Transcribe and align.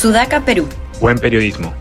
Sudaca, 0.00 0.42
Perú. 0.42 0.66
Buen 0.98 1.18
periodismo. 1.18 1.74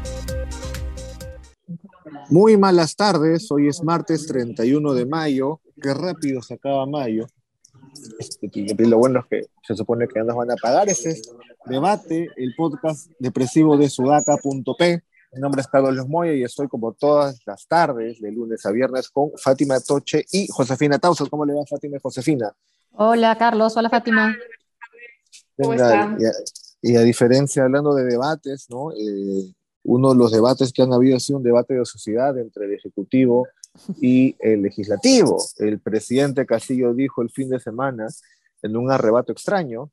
Muy 2.29 2.57
malas 2.57 2.93
tardes, 2.93 3.49
hoy 3.49 3.69
es 3.69 3.81
martes 3.81 4.27
31 4.27 4.93
de 4.93 5.05
mayo, 5.05 5.61
qué 5.81 5.93
rápido 5.93 6.41
se 6.41 6.55
acaba 6.55 6.85
mayo. 6.85 7.27
Este, 8.19 8.75
lo 8.85 8.97
bueno 8.97 9.21
es 9.21 9.25
que 9.27 9.47
se 9.65 9.73
supone 9.73 10.05
que 10.05 10.19
ya 10.19 10.25
nos 10.25 10.35
van 10.35 10.51
a 10.51 10.57
pagar 10.57 10.89
ese 10.89 11.21
debate, 11.63 12.27
el 12.35 12.53
podcast 12.57 13.09
depresivo 13.19 13.77
de 13.77 13.87
sudaca.p. 13.87 15.01
Mi 15.31 15.39
nombre 15.39 15.61
es 15.61 15.67
Carlos 15.67 16.05
Moya 16.09 16.33
y 16.33 16.43
estoy 16.43 16.67
como 16.67 16.91
todas 16.91 17.39
las 17.45 17.65
tardes, 17.69 18.19
de 18.19 18.33
lunes 18.33 18.65
a 18.65 18.71
viernes, 18.71 19.09
con 19.09 19.31
Fátima 19.37 19.79
Toche 19.79 20.25
y 20.29 20.49
Josefina 20.49 20.99
Tausas. 20.99 21.29
¿Cómo 21.29 21.45
le 21.45 21.53
va 21.53 21.65
Fátima 21.65 21.95
y 21.95 22.01
Josefina? 22.03 22.51
Hola 22.91 23.37
Carlos, 23.37 23.77
hola 23.77 23.89
Fátima. 23.89 24.35
¿Cómo 25.55 25.73
están? 25.73 26.17
Y 26.81 26.95
a, 26.95 27.01
diferencia, 27.01 27.63
hablando 27.63 27.93
de 27.93 28.05
debates, 28.05 28.67
¿no? 28.69 28.91
Eh, 28.91 29.53
uno 29.83 30.11
de 30.11 30.15
los 30.15 30.31
debates 30.31 30.71
que 30.71 30.81
han 30.81 30.93
habido 30.93 31.17
ha 31.17 31.19
sido 31.19 31.37
un 31.37 31.43
debate 31.43 31.73
de 31.73 31.85
sociedad 31.85 32.37
entre 32.37 32.65
el 32.65 32.73
Ejecutivo 32.73 33.47
y 34.01 34.35
el 34.39 34.61
Legislativo. 34.61 35.41
El 35.57 35.79
presidente 35.79 36.45
Castillo 36.45 36.93
dijo 36.93 37.21
el 37.21 37.29
fin 37.29 37.49
de 37.49 37.59
semana, 37.59 38.07
en 38.61 38.77
un 38.77 38.91
arrebato 38.91 39.31
extraño, 39.31 39.91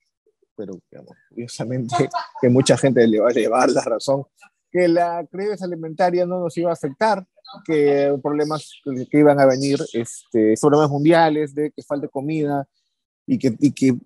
pero 0.57 0.79
digamos, 0.91 1.17
curiosamente 1.29 1.95
que 2.41 2.49
mucha 2.49 2.77
gente 2.77 3.07
le 3.07 3.21
va 3.21 3.29
a 3.29 3.33
llevar 3.33 3.71
la 3.71 3.83
razón, 3.83 4.25
que 4.71 4.89
la 4.89 5.27
crisis 5.31 5.63
alimentaria 5.63 6.27
no 6.27 6.41
nos 6.41 6.57
iba 6.57 6.71
a 6.71 6.75
afectar, 6.75 7.27
que 7.65 8.19
problemas 8.23 8.71
que 8.85 9.19
iban 9.19 9.39
a 9.39 9.47
venir, 9.47 9.79
este, 9.93 10.55
problemas 10.61 10.91
mundiales, 10.91 11.55
de 11.55 11.71
que 11.71 11.83
falte 11.83 12.09
comida 12.09 12.69
y 13.27 13.39
que, 13.39 13.55
y 13.61 13.73
que, 13.73 13.97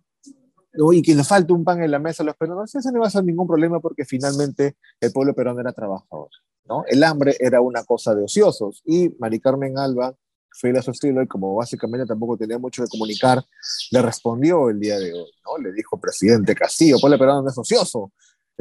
y 0.93 1.03
que 1.03 1.15
le 1.15 1.25
falte 1.25 1.53
un 1.53 1.65
pan 1.65 1.83
en 1.83 1.91
la 1.91 1.99
mesa 1.99 2.23
a 2.23 2.27
los 2.27 2.37
peruanos, 2.37 2.75
eso 2.75 2.91
no 2.91 2.99
iba 2.99 3.07
a 3.07 3.11
ser 3.11 3.25
ningún 3.25 3.47
problema 3.47 3.81
porque 3.81 4.05
finalmente 4.05 4.77
el 5.01 5.13
pueblo 5.13 5.35
peruano 5.35 5.61
era 5.61 5.73
trabajador. 5.73 6.29
¿no? 6.67 6.85
El 6.87 7.03
hambre 7.03 7.37
era 7.41 7.61
una 7.61 7.85
cosa 7.85 8.15
de 8.15 8.25
ociosos 8.25 8.83
y 8.85 9.11
Mari 9.19 9.41
Carmen 9.41 9.79
Alba, 9.79 10.15
fiel 10.53 10.77
a 10.77 10.83
su 10.83 10.91
estilo 10.91 11.23
y 11.23 11.27
como 11.27 11.55
básicamente 11.55 12.07
tampoco 12.07 12.37
tenía 12.37 12.59
mucho 12.59 12.83
que 12.83 12.89
comunicar, 12.89 13.43
le 13.91 14.03
respondió 14.03 14.69
el 14.69 14.81
día 14.81 14.99
de 14.99 15.13
hoy, 15.13 15.31
¿no? 15.45 15.63
Le 15.63 15.73
dijo, 15.73 15.99
presidente 16.01 16.55
Castillo, 16.55 16.97
el 16.97 17.01
pueblo 17.01 17.19
peruano 17.19 17.43
no 17.43 17.51
es 17.51 17.59
ocioso, 17.59 18.13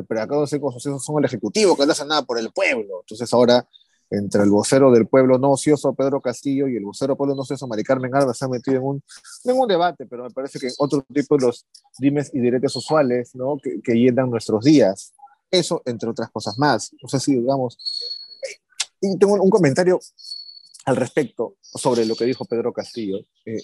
pero 0.07 0.21
acá 0.21 0.35
los 0.35 0.53
ociosos 0.53 1.03
son 1.03 1.19
el 1.19 1.25
Ejecutivo, 1.25 1.75
que 1.75 1.85
no 1.85 1.91
hacen 1.91 2.07
nada 2.07 2.23
por 2.23 2.39
el 2.39 2.51
pueblo. 2.51 3.01
Entonces 3.01 3.31
ahora, 3.33 3.67
entre 4.09 4.43
el 4.43 4.49
vocero 4.49 4.91
del 4.91 5.07
pueblo 5.07 5.37
no 5.37 5.51
ocioso, 5.51 5.93
Pedro 5.93 6.21
Castillo, 6.21 6.67
y 6.67 6.77
el 6.77 6.83
vocero 6.83 7.15
pueblo 7.15 7.35
no 7.35 7.41
ocioso, 7.41 7.67
Mari 7.67 7.83
Carmen 7.83 8.15
Alba, 8.15 8.33
se 8.33 8.45
han 8.45 8.51
metido 8.51 8.77
en 8.77 8.83
un, 8.83 9.03
en 9.43 9.57
un 9.57 9.67
debate, 9.67 10.05
pero 10.05 10.23
me 10.23 10.31
parece 10.31 10.59
que 10.59 10.67
en 10.67 10.73
otro 10.79 11.05
tipo 11.13 11.37
de 11.37 11.45
los 11.45 11.65
dimes 11.99 12.31
y 12.33 12.39
diretes 12.39 12.75
usuales, 12.75 13.35
¿no? 13.35 13.57
Que, 13.61 13.81
que 13.81 13.93
llenan 13.93 14.29
nuestros 14.29 14.63
días. 14.63 15.13
Eso, 15.51 15.81
entre 15.85 16.09
otras 16.09 16.29
cosas 16.31 16.57
más. 16.57 16.91
No 17.01 17.09
sé 17.09 17.19
si, 17.19 17.35
digamos, 17.35 17.77
y 19.01 19.17
tengo 19.17 19.33
un 19.35 19.49
comentario 19.49 19.99
al 20.85 20.95
respecto 20.95 21.55
sobre 21.61 22.05
lo 22.05 22.15
que 22.15 22.25
dijo 22.25 22.45
Pedro 22.45 22.73
Castillo. 22.73 23.19
Eh, 23.45 23.63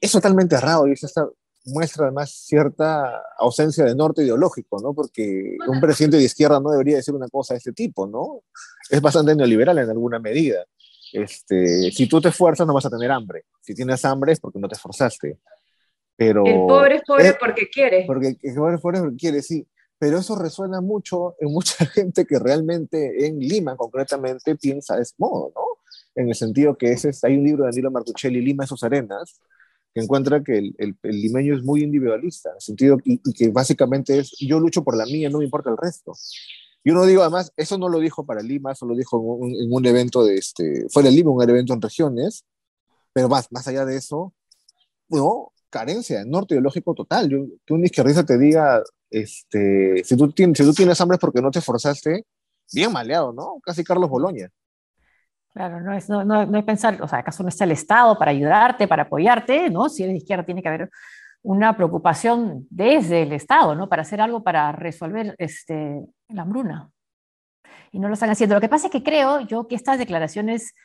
es 0.00 0.12
totalmente 0.12 0.56
errado 0.56 0.86
y 0.86 0.92
esta 0.92 1.28
muestra 1.68 2.06
además 2.06 2.30
cierta 2.30 3.22
ausencia 3.38 3.84
de 3.84 3.94
norte 3.94 4.22
ideológico, 4.22 4.78
¿no? 4.80 4.94
Porque 4.94 5.56
un 5.66 5.80
presidente 5.80 6.16
de 6.16 6.24
izquierda 6.24 6.60
no 6.60 6.70
debería 6.70 6.96
decir 6.96 7.14
una 7.14 7.28
cosa 7.28 7.54
de 7.54 7.58
este 7.58 7.72
tipo, 7.72 8.06
¿no? 8.06 8.42
Es 8.90 9.00
bastante 9.00 9.34
neoliberal 9.34 9.78
en 9.78 9.90
alguna 9.90 10.18
medida. 10.18 10.64
Este, 11.12 11.90
si 11.90 12.06
tú 12.06 12.20
te 12.20 12.28
esfuerzas 12.28 12.66
no 12.66 12.74
vas 12.74 12.86
a 12.86 12.90
tener 12.90 13.10
hambre. 13.10 13.44
Si 13.60 13.74
tienes 13.74 14.04
hambre 14.04 14.32
es 14.32 14.40
porque 14.40 14.58
no 14.58 14.68
te 14.68 14.74
esforzaste. 14.74 15.38
Pero, 16.16 16.44
el 16.44 16.66
pobre 16.66 16.96
es 16.96 17.02
pobre 17.06 17.36
porque 17.38 17.68
quiere. 17.68 18.04
Porque 18.06 18.36
el 18.42 18.54
pobre 18.54 18.74
es 18.74 18.80
pobre 18.80 19.00
porque 19.00 19.16
quiere, 19.16 19.42
sí 19.42 19.66
pero 19.98 20.18
eso 20.18 20.36
resuena 20.36 20.80
mucho 20.80 21.34
en 21.40 21.52
mucha 21.52 21.84
gente 21.86 22.24
que 22.24 22.38
realmente 22.38 23.26
en 23.26 23.38
Lima 23.38 23.76
concretamente 23.76 24.56
piensa 24.56 24.96
de 24.96 25.02
ese 25.02 25.14
modo, 25.18 25.52
¿no? 25.54 25.62
En 26.14 26.28
el 26.28 26.34
sentido 26.34 26.76
que 26.76 26.92
ese, 26.92 27.10
hay 27.22 27.36
un 27.36 27.44
libro 27.44 27.64
de 27.64 27.70
Danilo 27.70 27.90
Martuchelli, 27.90 28.40
Lima 28.40 28.64
y 28.64 28.66
sus 28.66 28.82
arenas, 28.82 29.40
que 29.98 30.04
encuentra 30.04 30.42
que 30.44 30.58
el, 30.58 30.74
el, 30.78 31.20
limeño 31.20 31.56
es 31.56 31.64
muy 31.64 31.82
individualista, 31.82 32.50
en 32.50 32.54
el 32.54 32.60
sentido 32.60 32.98
y, 33.04 33.18
que 33.32 33.48
básicamente 33.48 34.18
es 34.18 34.32
yo 34.38 34.60
lucho 34.60 34.84
por 34.84 34.96
la 34.96 35.04
mía, 35.06 35.28
no 35.28 35.38
me 35.38 35.44
importa 35.44 35.70
el 35.70 35.76
resto. 35.76 36.12
Y 36.84 36.90
uno 36.90 37.04
digo, 37.04 37.22
además, 37.22 37.52
eso 37.56 37.76
no 37.78 37.88
lo 37.88 37.98
dijo 37.98 38.24
para 38.24 38.40
Lima, 38.40 38.72
eso 38.72 38.86
lo 38.86 38.94
dijo 38.94 39.18
en 39.18 39.52
un, 39.52 39.60
en 39.60 39.72
un 39.72 39.86
evento 39.86 40.24
de 40.24 40.36
este, 40.36 40.86
fuera 40.88 41.10
de 41.10 41.16
Lima, 41.16 41.32
un 41.32 41.42
evento 41.42 41.74
en 41.74 41.82
regiones, 41.82 42.44
pero 43.12 43.28
más, 43.28 43.50
más 43.50 43.66
allá 43.66 43.84
de 43.84 43.96
eso, 43.96 44.32
no, 45.08 45.52
carencia, 45.68 46.24
norte 46.24 46.54
ideológico 46.54 46.94
total. 46.94 47.28
Yo, 47.28 47.46
que 47.66 47.74
un 47.74 47.84
izquierdista 47.84 48.24
te 48.24 48.38
diga, 48.38 48.82
este, 49.10 50.04
si, 50.04 50.16
tú 50.16 50.30
tienes, 50.30 50.58
si 50.58 50.64
tú 50.64 50.72
tienes 50.72 51.00
hambre 51.00 51.16
es 51.16 51.20
porque 51.20 51.42
no 51.42 51.50
te 51.50 51.58
esforzaste, 51.58 52.24
bien 52.72 52.92
maleado, 52.92 53.32
¿no? 53.32 53.58
Casi 53.64 53.82
Carlos 53.82 54.08
Boloña. 54.08 54.48
Claro, 55.58 55.80
no 55.80 55.92
es, 55.92 56.08
no, 56.08 56.24
no, 56.24 56.56
es 56.56 56.64
pensar, 56.64 57.02
o 57.02 57.08
sea, 57.08 57.18
¿acaso 57.18 57.42
no 57.42 57.48
está 57.48 57.64
el 57.64 57.72
Estado 57.72 58.16
para 58.16 58.30
ayudarte, 58.30 58.86
para 58.86 59.02
apoyarte? 59.02 59.68
¿no? 59.70 59.88
Si 59.88 60.04
eres 60.04 60.12
de 60.12 60.18
izquierda, 60.18 60.46
tiene 60.46 60.62
que 60.62 60.68
haber 60.68 60.88
una 61.42 61.76
preocupación 61.76 62.64
desde 62.70 63.22
el 63.22 63.32
Estado, 63.32 63.74
¿no? 63.74 63.88
Para 63.88 64.02
hacer 64.02 64.20
algo 64.20 64.44
para 64.44 64.70
resolver 64.70 65.34
este, 65.36 66.00
la 66.28 66.42
hambruna. 66.42 66.92
Y 67.90 67.98
no 67.98 68.06
lo 68.06 68.14
están 68.14 68.30
haciendo. 68.30 68.54
Lo 68.54 68.60
que 68.60 68.68
pasa 68.68 68.86
es 68.86 68.92
que 68.92 69.02
creo 69.02 69.40
yo 69.40 69.66
que 69.66 69.74
estas 69.74 69.98
declaraciones 69.98 70.76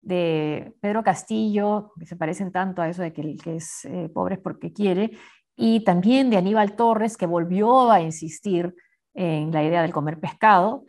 de 0.00 0.72
Pedro 0.80 1.04
Castillo, 1.04 1.92
que 2.00 2.06
se 2.06 2.16
parecen 2.16 2.50
tanto 2.50 2.80
a 2.80 2.88
eso 2.88 3.02
de 3.02 3.12
que 3.12 3.20
el 3.20 3.42
que 3.42 3.56
es 3.56 3.84
eh, 3.84 4.08
pobre 4.08 4.36
es 4.36 4.40
porque 4.40 4.72
quiere, 4.72 5.10
y 5.54 5.84
también 5.84 6.30
de 6.30 6.38
Aníbal 6.38 6.76
Torres, 6.76 7.18
que 7.18 7.26
volvió 7.26 7.90
a 7.90 8.00
insistir 8.00 8.74
en 9.12 9.52
la 9.52 9.62
idea 9.62 9.82
del 9.82 9.92
comer 9.92 10.18
pescado, 10.18 10.86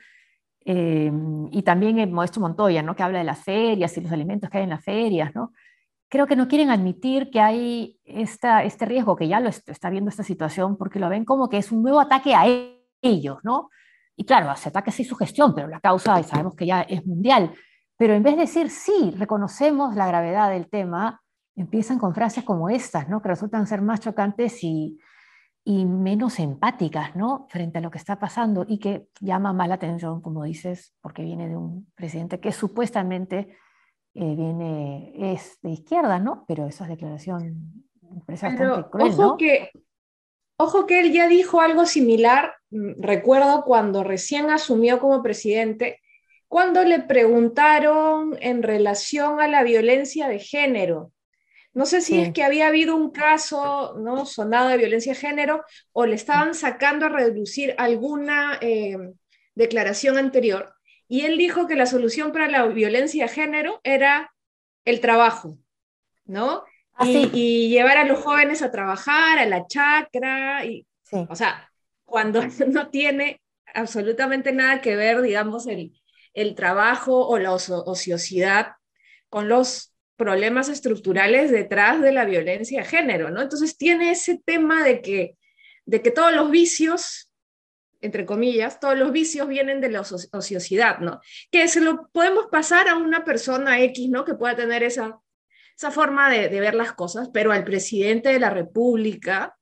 eh, 0.68 1.12
y 1.52 1.62
también 1.62 2.00
el 2.00 2.12
Modesto 2.12 2.40
Montoya, 2.40 2.81
¿no? 2.81 2.96
que 2.96 3.03
habla 3.03 3.20
de 3.20 3.24
las 3.24 3.40
ferias 3.40 3.96
y 3.98 4.02
los 4.02 4.12
alimentos 4.12 4.50
que 4.50 4.58
hay 4.58 4.64
en 4.64 4.72
las 4.72 4.84
ferias. 4.84 5.34
¿no? 5.36 5.53
Creo 6.09 6.26
que 6.26 6.36
no 6.36 6.48
quieren 6.48 6.72
admitir 6.72 7.30
que 7.30 7.40
hay 7.40 8.00
esta, 8.03 8.64
este 8.64 8.86
riesgo, 8.86 9.16
que 9.16 9.28
ya 9.28 9.40
lo 9.40 9.50
está 9.50 9.90
viendo 9.92 10.09
esta 10.09 10.24
situación, 10.24 10.75
porque 10.75 11.00
lo 11.00 11.08
ven 11.08 11.24
como 11.24 11.50
que 11.50 11.58
es 11.58 11.72
un 11.72 11.84
nuevo 11.84 12.00
ataque 12.00 12.34
a 12.34 12.46
ellos. 13.02 13.38
¿no? 13.44 13.70
Y 14.16 14.25
claro, 14.25 14.56
se 14.56 14.70
ataca 14.70 14.92
sí 14.92 15.04
su 15.04 15.16
gestión, 15.16 15.54
pero 15.54 15.68
la 15.68 15.80
causa 15.80 16.22
sabemos 16.24 16.56
que 16.56 16.66
ya 16.66 16.81
es 16.81 17.06
mundial. 17.06 17.54
Pero 17.96 18.14
en 18.14 18.24
vez 18.24 18.36
de 18.36 18.42
decir, 18.42 18.70
sí, 18.72 19.14
reconocemos 19.18 19.96
la 19.96 20.08
gravedad 20.08 20.50
del 20.50 20.68
tema, 20.68 21.22
empiezan 21.56 22.00
con 22.00 22.16
frases 22.16 22.44
como 22.44 22.70
estas, 22.70 23.08
¿no? 23.08 23.22
que 23.22 23.30
resultan 23.30 23.68
ser 23.68 23.81
más 23.81 24.00
chocantes 24.00 24.64
y, 24.64 24.98
y 25.68 25.84
menos 25.84 26.38
empáticas 26.40 27.16
¿no? 27.16 27.48
frente 27.50 27.80
a 27.80 27.81
lo 27.81 27.90
que 27.90 27.98
está 27.98 28.20
pasando 28.20 28.66
y 28.68 28.78
que 28.78 29.08
llama 29.20 29.52
más 29.52 29.68
la 29.68 29.76
atención, 29.76 30.22
como 30.22 30.44
dices, 30.44 30.94
porque 31.02 31.24
viene 31.24 31.50
de 31.50 31.58
un 31.58 31.92
presidente 31.96 32.40
que 32.40 32.52
supuestamente 32.52 33.58
eh, 34.14 34.36
viene, 34.36 35.34
es 35.34 35.58
de 35.64 35.72
izquierda, 35.72 36.20
¿no? 36.20 36.46
pero 36.48 36.68
esa 36.68 36.86
declaración 36.86 37.84
parece 38.28 38.48
bastante 38.48 38.90
cruel. 38.92 39.14
Ojo, 39.18 39.38
que, 39.38 39.72
ojo 40.58 40.86
que 40.86 41.00
él 41.00 41.12
ya 41.12 41.28
dijo 41.28 41.59
algo 41.59 41.88
similar, 41.88 42.54
mm, 42.70 43.02
recuerdo 43.02 43.64
cuando 43.64 44.04
recién 44.04 44.52
asumió 44.52 45.00
como 45.00 45.24
presidente, 45.24 46.00
cuando 46.48 46.84
le 46.84 47.00
preguntaron 47.00 48.38
en 48.40 48.62
relación 48.62 49.42
a 49.42 49.48
la 49.48 49.64
violencia 49.64 50.28
de 50.28 50.38
género. 50.38 51.12
No 51.75 51.86
sé 51.86 52.00
si 52.00 52.22
es 52.22 52.31
que 52.31 52.41
había 52.41 52.68
habido 52.68 52.96
un 52.96 53.12
caso 53.12 53.96
¿no? 54.00 54.25
sonado 54.25 54.69
de 54.69 54.78
violencia 54.78 55.12
de 55.12 55.19
género 55.19 55.62
o 55.91 56.06
le 56.06 56.16
estaban 56.16 56.56
sacando 56.56 57.06
a 57.06 57.09
reducir 57.09 57.75
alguna 57.78 58.58
eh, 58.62 58.97
declaración 59.56 60.18
anterior. 60.18 60.74
Y 61.09 61.25
él 61.25 61.38
dijo 61.38 61.68
que 61.68 61.75
la 61.75 61.86
solución 61.86 62.31
para 62.31 62.47
la 62.47 62.66
violencia 62.68 63.25
de 63.25 63.30
género 63.30 63.81
era 63.84 64.33
el 64.86 65.01
trabajo, 65.01 65.57
¿no? 66.24 66.63
Y, 67.01 67.30
y, 67.33 67.69
llevar 67.69 67.98
a 67.98 68.06
los 68.06 68.19
jóvenes 68.19 68.62
a 68.62 68.72
trabajar, 68.72 69.38
a 69.38 69.45
la 69.45 69.68
chacra, 69.68 70.63
y, 70.63 70.88
o 71.12 71.36
sea, 71.36 71.69
cuando 72.06 72.42
no 72.68 72.89
tiene 72.89 73.42
absolutamente 73.74 74.54
nada 74.54 74.80
que 74.80 74.95
ver, 74.95 75.22
digamos, 75.22 75.68
el, 75.68 75.92
el 76.33 76.56
trabajo 76.56 77.27
o 77.27 77.38
la 77.38 77.51
ociosidad 77.51 78.75
con 79.27 79.50
los 79.50 79.94
problemas 80.15 80.69
estructurales 80.69 81.51
detrás 81.51 82.01
de 82.01 82.12
la 82.12 82.25
violencia 82.25 82.81
de 82.81 82.88
género, 82.88 83.29
¿no? 83.29 83.41
Entonces 83.41 83.77
tiene 83.77 84.12
ese 84.12 84.41
tema 84.44 84.83
de 84.83 85.01
que, 85.01 85.38
de 85.85 86.01
que 86.01 86.12
todos 86.12 86.33
los 86.33 86.50
vicios, 86.50 87.31
entre 88.01 88.25
comillas, 88.25 88.79
todos 88.79 88.97
los 88.97 89.12
vicios 89.12 89.47
vienen 89.47 89.81
de 89.81 89.89
la 89.89 90.01
ociosidad, 90.01 91.00
¿no? 91.00 91.19
Que 91.51 91.67
se 91.67 91.81
lo 91.81 92.07
podemos 92.09 92.47
pasar 92.51 92.88
a 92.88 92.97
una 92.97 93.25
persona 93.25 93.81
X, 93.81 94.09
¿no? 94.09 94.23
Que 94.23 94.35
pueda 94.35 94.56
tener 94.56 94.83
esa, 94.83 95.19
esa 95.75 95.91
forma 95.91 96.29
de, 96.29 96.47
ver 96.47 96.75
las 96.75 96.94
cosas, 96.94 97.29
pero 97.33 97.51
al 97.51 97.65
presidente 97.65 98.29
de 98.29 98.39
la 98.39 98.50
República, 98.50 99.57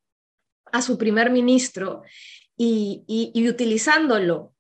a 0.71 0.81
su 0.81 0.97
primer 0.97 1.31
ministro, 1.31 2.03
y, 2.55 3.03
y 3.07 3.49
utilizándolo 3.49 4.53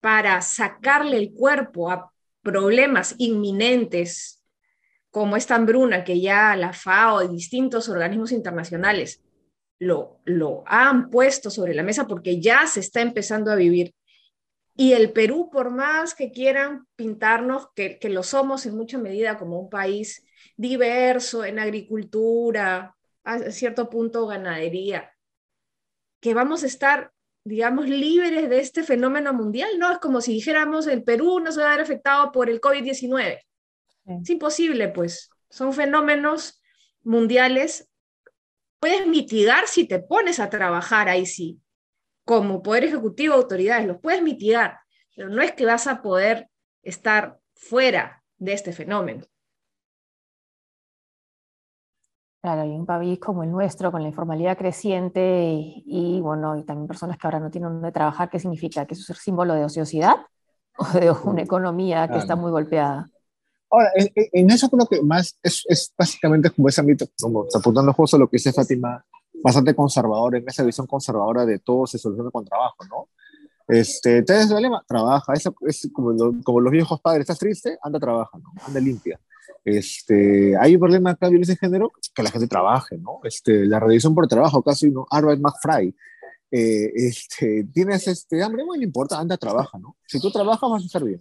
para 0.00 0.42
sacarle 0.42 1.16
el 1.16 1.32
cuerpo 1.32 1.90
a 1.90 2.12
problemas 2.42 3.14
inminentes 3.18 4.41
como 5.12 5.36
esta 5.36 5.54
hambruna 5.54 6.04
que 6.04 6.20
ya 6.20 6.56
la 6.56 6.72
FAO 6.72 7.22
y 7.22 7.28
distintos 7.28 7.88
organismos 7.90 8.32
internacionales 8.32 9.22
lo, 9.78 10.20
lo 10.24 10.64
han 10.66 11.10
puesto 11.10 11.50
sobre 11.50 11.74
la 11.74 11.82
mesa 11.82 12.06
porque 12.06 12.40
ya 12.40 12.66
se 12.66 12.80
está 12.80 13.02
empezando 13.02 13.52
a 13.52 13.56
vivir. 13.56 13.94
Y 14.74 14.94
el 14.94 15.12
Perú, 15.12 15.50
por 15.52 15.70
más 15.70 16.14
que 16.14 16.32
quieran 16.32 16.86
pintarnos, 16.96 17.68
que, 17.74 17.98
que 17.98 18.08
lo 18.08 18.22
somos 18.22 18.64
en 18.64 18.74
mucha 18.74 18.96
medida 18.96 19.36
como 19.36 19.60
un 19.60 19.68
país 19.68 20.24
diverso 20.56 21.44
en 21.44 21.58
agricultura, 21.58 22.96
a 23.22 23.38
cierto 23.50 23.90
punto 23.90 24.26
ganadería, 24.26 25.12
que 26.22 26.32
vamos 26.32 26.62
a 26.62 26.66
estar, 26.66 27.12
digamos, 27.44 27.86
libres 27.86 28.48
de 28.48 28.60
este 28.60 28.82
fenómeno 28.82 29.34
mundial, 29.34 29.78
¿no? 29.78 29.92
Es 29.92 29.98
como 29.98 30.22
si 30.22 30.32
dijéramos 30.32 30.86
el 30.86 31.04
Perú 31.04 31.38
no 31.40 31.52
se 31.52 31.60
va 31.60 31.68
a 31.68 31.76
ver 31.76 31.80
afectado 31.82 32.32
por 32.32 32.48
el 32.48 32.62
COVID-19. 32.62 33.40
Es 34.04 34.30
imposible, 34.30 34.88
pues. 34.88 35.30
Son 35.48 35.72
fenómenos 35.72 36.62
mundiales. 37.02 37.88
Puedes 38.80 39.06
mitigar 39.06 39.66
si 39.68 39.86
te 39.86 40.00
pones 40.00 40.40
a 40.40 40.50
trabajar 40.50 41.08
ahí 41.08 41.26
sí. 41.26 41.60
Como 42.24 42.62
Poder 42.62 42.84
Ejecutivo, 42.84 43.34
autoridades, 43.34 43.86
los 43.86 43.98
puedes 43.98 44.22
mitigar, 44.22 44.78
pero 45.14 45.28
no 45.28 45.42
es 45.42 45.52
que 45.52 45.66
vas 45.66 45.86
a 45.86 46.02
poder 46.02 46.48
estar 46.82 47.38
fuera 47.54 48.22
de 48.38 48.52
este 48.52 48.72
fenómeno. 48.72 49.24
Claro, 52.40 52.64
y 52.64 52.70
un 52.70 52.86
país 52.86 53.20
como 53.20 53.44
el 53.44 53.52
nuestro, 53.52 53.92
con 53.92 54.02
la 54.02 54.08
informalidad 54.08 54.58
creciente 54.58 55.54
y, 55.54 56.20
bueno, 56.20 56.56
y 56.56 56.64
también 56.64 56.88
personas 56.88 57.16
que 57.16 57.24
ahora 57.24 57.38
no 57.38 57.52
tienen 57.52 57.70
dónde 57.70 57.92
trabajar, 57.92 58.28
¿qué 58.30 58.40
significa? 58.40 58.84
¿Que 58.84 58.94
eso 58.94 59.12
es 59.12 59.18
símbolo 59.20 59.54
de 59.54 59.64
ociosidad 59.64 60.16
o 60.76 60.84
de 60.86 61.12
una 61.24 61.42
economía 61.42 62.08
que 62.08 62.18
está 62.18 62.34
muy 62.34 62.50
golpeada? 62.50 63.08
Ahora, 63.72 63.90
en, 63.94 64.50
eso 64.50 64.68
creo 64.68 64.86
que 64.86 65.00
más 65.00 65.38
es, 65.42 65.64
es, 65.66 65.94
básicamente 65.96 66.50
como 66.50 66.68
ese 66.68 66.82
ámbito, 66.82 67.06
como 67.18 67.46
apuntando 67.54 67.90
justo 67.94 68.18
lo 68.18 68.28
que 68.28 68.36
dice 68.36 68.52
Fátima, 68.52 69.02
bastante 69.42 69.74
conservador, 69.74 70.36
en 70.36 70.44
esa 70.46 70.62
visión 70.62 70.86
conservadora 70.86 71.46
de 71.46 71.58
todo 71.58 71.86
se 71.86 71.96
soluciona 71.96 72.30
con 72.30 72.44
trabajo, 72.44 72.84
¿no? 72.90 73.08
Este, 73.66 74.22
¿Te 74.24 74.42
el 74.42 74.62
lema? 74.62 74.84
Trabaja, 74.86 75.32
eso 75.32 75.54
es 75.66 75.88
como, 75.90 76.14
como 76.42 76.60
los 76.60 76.70
viejos 76.70 77.00
padres, 77.00 77.22
¿estás 77.22 77.38
triste? 77.38 77.78
Anda, 77.82 77.98
trabaja, 77.98 78.36
¿no? 78.36 78.52
Anda 78.66 78.78
limpia. 78.78 79.18
Este, 79.64 80.54
hay 80.58 80.74
un 80.74 80.80
problema 80.80 81.10
acá 81.10 81.26
de 81.26 81.30
violencia 81.30 81.54
de 81.54 81.58
género, 81.58 81.92
que 82.14 82.22
la 82.22 82.30
gente 82.30 82.48
trabaje, 82.48 82.98
¿no? 82.98 83.20
Este, 83.24 83.64
la 83.64 83.80
revisión 83.80 84.14
por 84.14 84.28
trabajo, 84.28 84.62
casi, 84.62 84.90
¿no? 84.90 85.06
Arbeit 85.10 85.40
macht 85.40 85.62
frei. 85.62 85.94
Eh, 86.50 86.92
este, 86.94 87.64
tienes 87.72 88.06
este 88.06 88.42
hambre, 88.42 88.64
bueno, 88.64 88.80
no 88.80 88.84
importa, 88.84 89.18
anda, 89.18 89.38
trabaja, 89.38 89.78
¿no? 89.78 89.96
Si 90.06 90.20
tú 90.20 90.30
trabajas, 90.30 90.68
vas 90.68 90.82
a 90.82 90.86
estar 90.86 91.02
bien. 91.02 91.20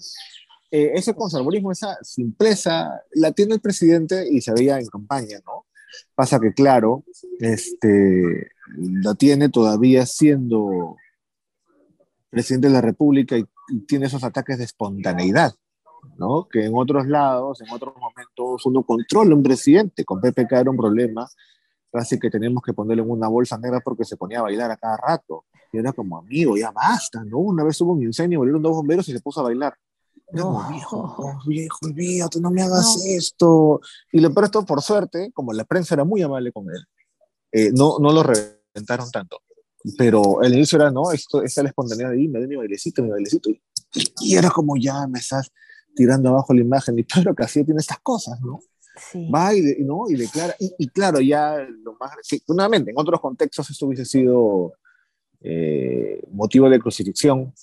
Eh, 0.72 0.92
ese 0.96 1.14
conservadurismo, 1.14 1.72
esa 1.72 1.98
simpleza, 2.02 3.02
la 3.12 3.34
tiene 3.34 3.56
el 3.56 3.60
presidente 3.60 4.26
y 4.32 4.40
se 4.40 4.54
veía 4.54 4.80
en 4.80 4.88
campaña, 4.88 5.40
¿no? 5.46 5.66
Pasa 6.16 6.40
que, 6.40 6.54
claro, 6.54 7.04
este, 7.40 8.52
la 8.78 9.14
tiene 9.16 9.50
todavía 9.50 10.06
siendo 10.06 10.96
presidente 12.30 12.70
de 12.70 12.74
la 12.74 12.80
República 12.80 13.38
y 13.38 13.46
tiene 13.86 14.06
esos 14.06 14.24
ataques 14.24 14.58
de 14.58 14.64
espontaneidad, 14.64 15.54
¿no? 16.18 16.48
Que 16.50 16.66
en 16.66 16.72
otros 16.74 17.06
lados, 17.06 17.60
en 17.62 17.70
otros 17.70 17.94
momentos, 17.98 18.66
uno 18.66 18.84
controla 18.84 19.36
un 19.36 19.44
presidente. 19.44 20.06
Con 20.06 20.22
PPK 20.22 20.54
era 20.54 20.72
un 20.72 20.78
problema, 20.78 21.28
casi 21.92 22.18
que 22.18 22.30
tenemos 22.30 22.64
que 22.64 22.74
ponerle 22.74 23.04
en 23.04 23.10
una 23.10 23.28
bolsa 23.28 23.58
negra 23.58 23.82
porque 23.82 24.06
se 24.06 24.16
ponía 24.16 24.40
a 24.40 24.44
bailar 24.44 24.72
a 24.72 24.78
cada 24.78 24.96
rato. 24.96 25.44
Y 25.74 25.80
era 25.80 25.92
como, 25.92 26.18
amigo, 26.18 26.56
ya 26.56 26.72
basta, 26.72 27.26
¿no? 27.26 27.40
Una 27.40 27.66
vez 27.66 27.80
hubo 27.82 27.92
un 27.92 28.04
incendio, 28.04 28.40
volvieron 28.40 28.62
dos 28.62 28.74
bomberos 28.74 29.08
y 29.10 29.12
se 29.12 29.20
puso 29.20 29.42
a 29.42 29.44
bailar. 29.44 29.76
No, 30.33 30.68
viejo, 30.72 31.16
oh, 31.18 31.39
viejo, 31.48 31.78
olvídate, 31.83 32.39
no 32.39 32.51
me 32.51 32.62
hagas 32.62 33.04
esto. 33.06 33.81
Y 34.12 34.24
es 34.24 34.51
todo, 34.51 34.66
por 34.66 34.81
suerte, 34.81 35.31
como 35.33 35.54
la 35.54 35.66
prensa 35.66 35.95
era 35.95 36.04
muy 36.04 36.22
amable 36.22 36.51
con 36.51 36.69
él, 36.69 36.86
eh, 37.51 37.72
no, 37.74 37.98
no 38.00 38.12
lo 38.12 38.24
reventaron 38.24 39.10
tanto. 39.12 39.42
Pero 39.98 40.42
el 40.44 40.54
inicio 40.54 40.78
era, 40.78 40.92
no, 40.92 41.12
esto, 41.12 41.42
es 41.42 41.57
la 41.57 41.69
espontaneidad 41.69 42.12
de 42.12 42.28
me 42.28 42.39
doy 42.39 42.48
mi 42.48 42.56
bailecito, 42.56 43.01
mi 43.01 43.10
bailecito. 43.10 43.50
Y, 43.50 43.62
y 44.22 44.36
era 44.36 44.50
como, 44.50 44.78
ya 44.78 45.07
me 45.07 45.19
estás 45.19 45.51
tirando 45.95 46.30
abajo 46.30 46.54
la 46.54 46.62
imagen, 46.62 46.98
y 47.00 47.04
Pedro 47.04 47.36
Castillo 47.36 47.66
tiene 47.66 47.81
estas 47.81 48.00
cosas, 48.00 48.39
¿no? 48.42 48.60
Sí. 49.12 49.30
Va 49.34 49.56
y, 49.56 49.62
¿no? 49.80 50.04
y 50.10 50.16
declara, 50.16 50.54
y, 50.60 50.88
claro, 50.89 51.22
ya 51.22 51.66
lo 51.84 51.95
más, 52.00 52.12
nuevamente, 52.50 52.92
en 52.92 53.00
otros 53.00 53.22
contextos 53.22 53.69
esto 53.69 53.86
hubiese 53.86 54.04
sido 54.04 54.74
eh, 55.39 56.22
motivo 56.31 56.69
de 56.69 56.80
crucifixión, 56.80 57.54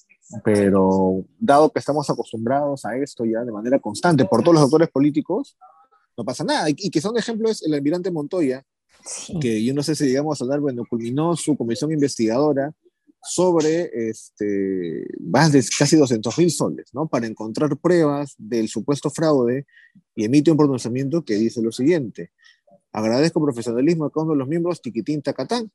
pero 0.44 1.24
dado 1.38 1.70
que 1.70 1.78
estamos 1.78 2.08
acostumbrados 2.10 2.84
a 2.84 2.96
esto 2.96 3.24
ya 3.24 3.44
de 3.44 3.52
manera 3.52 3.78
constante 3.78 4.24
por 4.24 4.42
todos 4.42 4.54
los 4.54 4.64
actores 4.64 4.88
políticos, 4.90 5.56
no 6.16 6.24
pasa 6.24 6.44
nada. 6.44 6.68
Y, 6.68 6.90
que 6.90 7.00
son 7.00 7.16
ejemplos 7.16 7.62
el 7.62 7.74
almirante 7.74 8.10
Montoya, 8.10 8.64
que 9.40 9.64
yo 9.64 9.72
no 9.72 9.82
sé 9.82 9.94
si 9.94 10.06
llegamos 10.06 10.40
a 10.40 10.44
hablar, 10.44 10.60
bueno, 10.60 10.84
culminó 10.88 11.36
su 11.36 11.56
comisión 11.56 11.92
investigadora 11.92 12.74
sobre 13.22 13.90
este, 14.10 15.06
más 15.20 15.52
de 15.52 15.64
casi 15.78 15.96
200 15.96 16.38
mil 16.38 16.50
soles, 16.50 16.86
¿no? 16.92 17.08
Para 17.08 17.26
encontrar 17.26 17.76
pruebas 17.76 18.34
del 18.38 18.68
supuesto 18.68 19.10
fraude 19.10 19.66
y 20.14 20.24
emite 20.24 20.50
un 20.50 20.56
pronunciamiento 20.56 21.24
que 21.24 21.34
dice 21.34 21.62
lo 21.62 21.72
siguiente. 21.72 22.32
Agradezco 22.92 23.42
profesionalismo 23.42 24.06
de 24.06 24.10
cada 24.12 24.24
uno 24.24 24.32
de 24.32 24.38
los 24.38 24.48
miembros, 24.48 24.82
tiquitín, 24.82 25.22
tacatán. 25.22 25.70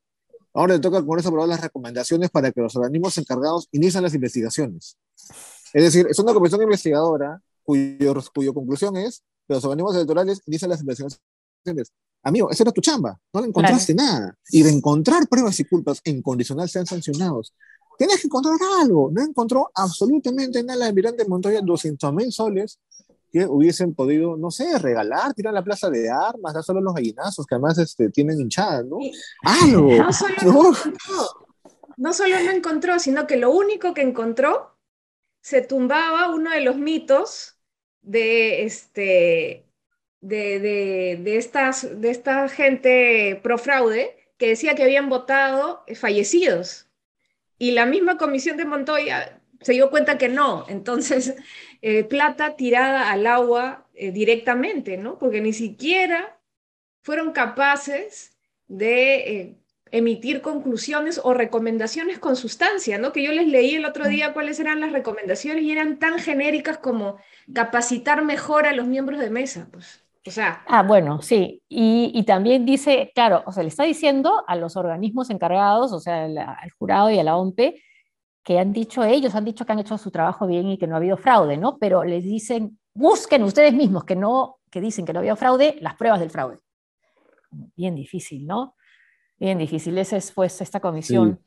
Ahora 0.53 0.75
le 0.75 0.79
toca 0.79 0.97
al 0.97 1.05
Congreso 1.05 1.29
aprobar 1.29 1.49
las 1.49 1.61
recomendaciones 1.61 2.29
para 2.29 2.51
que 2.51 2.61
los 2.61 2.75
organismos 2.75 3.17
encargados 3.17 3.67
inicien 3.71 4.03
las 4.03 4.13
investigaciones. 4.13 4.97
Es 5.73 5.83
decir, 5.83 6.07
es 6.09 6.19
una 6.19 6.33
comisión 6.33 6.61
investigadora 6.61 7.41
cuyo, 7.63 8.13
cuyo 8.33 8.53
conclusión 8.53 8.95
es 8.97 9.23
que 9.47 9.55
los 9.55 9.63
organismos 9.65 9.95
electorales 9.95 10.41
inician 10.45 10.69
las 10.69 10.81
investigaciones 10.81 11.21
Amigo, 12.25 12.49
esa 12.49 12.63
era 12.63 12.71
tu 12.71 12.81
chamba, 12.81 13.19
no 13.33 13.41
le 13.41 13.47
encontraste 13.47 13.93
nada. 13.93 14.37
Y 14.49 14.63
de 14.63 14.69
encontrar 14.69 15.27
pruebas 15.27 15.59
y 15.59 15.65
culpas 15.65 15.99
en 16.05 16.21
condicional 16.21 16.69
sean 16.69 16.85
sancionados. 16.85 17.53
Tienes 17.97 18.21
que 18.21 18.27
encontrar 18.27 18.57
algo. 18.81 19.11
No 19.11 19.21
encontró 19.21 19.69
absolutamente 19.75 20.63
nada 20.63 20.85
de 20.85 20.93
Miranda 20.93 21.25
Montoya, 21.27 21.61
200 21.61 22.13
mil 22.13 22.31
soles 22.31 22.79
que 23.33 23.47
hubiesen 23.47 23.95
podido, 23.95 24.37
no 24.37 24.51
sé, 24.51 24.77
regalar, 24.77 25.33
tirar 25.33 25.55
la 25.55 25.63
plaza 25.63 25.89
de 25.89 26.07
armas, 26.09 26.53
dar 26.53 26.63
solo 26.63 26.79
los 26.79 26.93
gallinazos 26.93 27.47
que 27.47 27.55
además 27.55 27.79
este, 27.79 28.09
tienen 28.09 28.39
hinchadas, 28.39 28.85
¿no? 28.85 28.99
Algo. 29.41 29.91
No 29.97 30.13
solo 30.13 30.35
no. 30.45 30.71
no 31.97 32.13
solo 32.13 32.39
no 32.45 32.51
encontró, 32.51 32.99
sino 32.99 33.25
que 33.25 33.37
lo 33.37 33.51
único 33.51 33.95
que 33.95 34.03
encontró 34.03 34.77
se 35.41 35.61
tumbaba 35.61 36.29
uno 36.33 36.51
de 36.51 36.61
los 36.61 36.77
mitos 36.77 37.57
de 38.03 38.65
este 38.65 39.65
de, 40.21 41.17
de, 41.21 41.37
estas, 41.37 41.99
de 41.99 42.09
esta 42.09 42.47
gente 42.47 43.39
pro 43.43 43.57
fraude 43.57 44.15
que 44.37 44.49
decía 44.49 44.75
que 44.75 44.83
habían 44.83 45.09
votado 45.09 45.83
eh, 45.87 45.95
fallecidos. 45.95 46.87
Y 47.57 47.71
la 47.71 47.85
misma 47.85 48.17
comisión 48.17 48.57
de 48.57 48.65
Montoya 48.65 49.41
se 49.61 49.73
dio 49.73 49.89
cuenta 49.89 50.17
que 50.17 50.29
no. 50.29 50.65
Entonces, 50.69 51.35
eh, 51.85 52.05
plata 52.05 52.55
tirada 52.55 53.11
al 53.11 53.27
agua 53.27 53.85
eh, 53.93 54.11
directamente, 54.11 54.95
¿no? 54.95 55.19
Porque 55.19 55.41
ni 55.41 55.51
siquiera 55.51 56.39
fueron 57.01 57.33
capaces 57.33 58.37
de 58.69 59.57
emitir 59.91 60.39
conclusiones 60.41 61.19
o 61.21 61.33
recomendaciones 61.33 62.19
con 62.19 62.37
sustancia, 62.37 62.97
¿no? 62.97 63.11
Que 63.11 63.21
yo 63.21 63.33
les 63.33 63.47
leí 63.47 63.75
el 63.75 63.83
otro 63.83 64.07
día 64.07 64.31
cuáles 64.31 64.61
eran 64.61 64.79
las 64.79 64.93
recomendaciones 64.93 65.61
y 65.61 65.71
eran 65.73 65.99
tan 65.99 66.19
genéricas 66.19 66.77
como 66.77 67.17
capacitar 67.53 68.23
mejor 68.23 68.65
a 68.65 68.71
los 68.71 68.87
miembros 68.87 69.19
de 69.19 69.29
mesa, 69.29 69.67
pues. 69.69 70.05
O 70.25 70.31
sea. 70.31 70.63
Ah, 70.67 70.83
bueno, 70.83 71.21
sí. 71.21 71.61
Y, 71.67 72.23
también 72.23 72.65
dice, 72.65 73.11
claro, 73.13 73.43
o 73.45 73.51
sea, 73.51 73.61
le 73.61 73.67
está 73.67 73.83
diciendo 73.83 74.45
a 74.47 74.55
los 74.55 74.77
organismos 74.77 75.29
encargados, 75.29 75.91
o 75.91 75.99
sea, 75.99 76.23
al 76.23 76.71
jurado 76.79 77.11
y 77.11 77.19
a 77.19 77.23
la 77.25 77.35
OMP, 77.35 77.75
que 78.43 78.59
han 78.59 78.73
dicho, 78.73 79.03
ellos 79.03 79.35
han 79.35 79.45
dicho 79.45 79.65
que 79.65 79.71
han 79.71 79.79
hecho 79.79 79.97
su 79.97 80.11
trabajo 80.11 80.45
bien 80.45 80.67
y 80.67 80.77
que 80.77 80.87
no 80.87 80.95
ha 80.95 80.97
habido 80.97 81.17
fraude, 81.17 81.57
¿no? 81.57 81.77
Pero 81.77 82.03
les 82.03 82.23
dicen, 82.23 82.77
busquen 82.93 83.43
ustedes 83.43 83.73
mismos 83.73 84.03
que 84.03 84.15
no, 84.15 84.57
que 84.69 84.81
dicen 84.81 85.05
que 85.05 85.13
no 85.13 85.19
había 85.19 85.35
fraude, 85.35 85.77
las 85.81 85.95
pruebas 85.95 86.19
del 86.19 86.29
fraude. 86.29 86.57
Bien 87.75 87.95
difícil, 87.95 88.45
¿no? 88.45 88.75
Bien 89.37 89.57
difícil. 89.57 89.97
Esa 89.97 90.17
es 90.17 90.31
pues 90.31 90.59
esta 90.61 90.79
comisión 90.79 91.39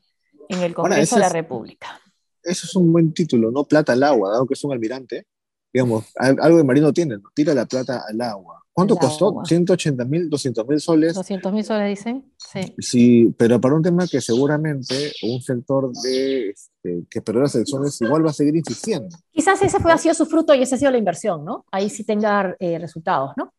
en 0.49 0.61
el 0.61 0.73
Congreso 0.73 1.15
de 1.15 1.21
la 1.21 1.29
República. 1.29 1.99
Eso 2.41 2.65
es 2.65 2.75
un 2.75 2.91
buen 2.91 3.13
título, 3.13 3.51
¿no? 3.51 3.63
Plata 3.65 3.93
al 3.93 4.03
agua, 4.03 4.31
dado 4.31 4.47
que 4.47 4.53
es 4.53 4.63
un 4.63 4.71
almirante. 4.71 5.27
Digamos, 5.71 6.05
algo 6.15 6.57
de 6.57 6.63
marino 6.63 6.93
tiene, 6.93 7.17
¿no? 7.17 7.29
Tira 7.35 7.53
la 7.53 7.65
plata 7.65 8.03
al 8.07 8.21
agua 8.21 8.63
¿Cuánto 8.77 8.95
costó? 8.95 9.41
180 9.43 10.05
mil, 10.05 10.29
200 10.29 10.67
mil 10.67 10.79
soles. 10.79 11.15
200 11.15 11.51
mil 11.51 11.63
soles 11.63 11.89
dicen, 11.89 12.31
sí. 12.37 12.75
Sí, 12.77 13.35
pero 13.35 13.59
para 13.59 13.73
un 13.73 13.81
tema 13.81 14.05
que 14.05 14.21
seguramente 14.21 15.13
un 15.23 15.41
sector 15.41 15.91
de, 16.03 16.49
este, 16.49 17.07
que 17.09 17.23
perdió 17.23 17.41
las 17.41 17.55
elecciones 17.55 17.99
igual 18.01 18.23
va 18.23 18.29
a 18.29 18.33
seguir 18.33 18.55
insistiendo. 18.55 19.17
Quizás 19.31 19.59
ese 19.63 19.79
fue, 19.79 19.91
ha 19.91 19.97
sido 19.97 20.13
su 20.13 20.27
fruto 20.27 20.53
y 20.53 20.61
ese 20.61 20.75
ha 20.75 20.77
sido 20.77 20.91
la 20.91 20.99
inversión, 20.99 21.43
¿no? 21.43 21.65
Ahí 21.71 21.89
sí 21.89 22.03
tenga 22.03 22.55
eh, 22.59 22.77
resultados, 22.77 23.31
¿no? 23.35 23.51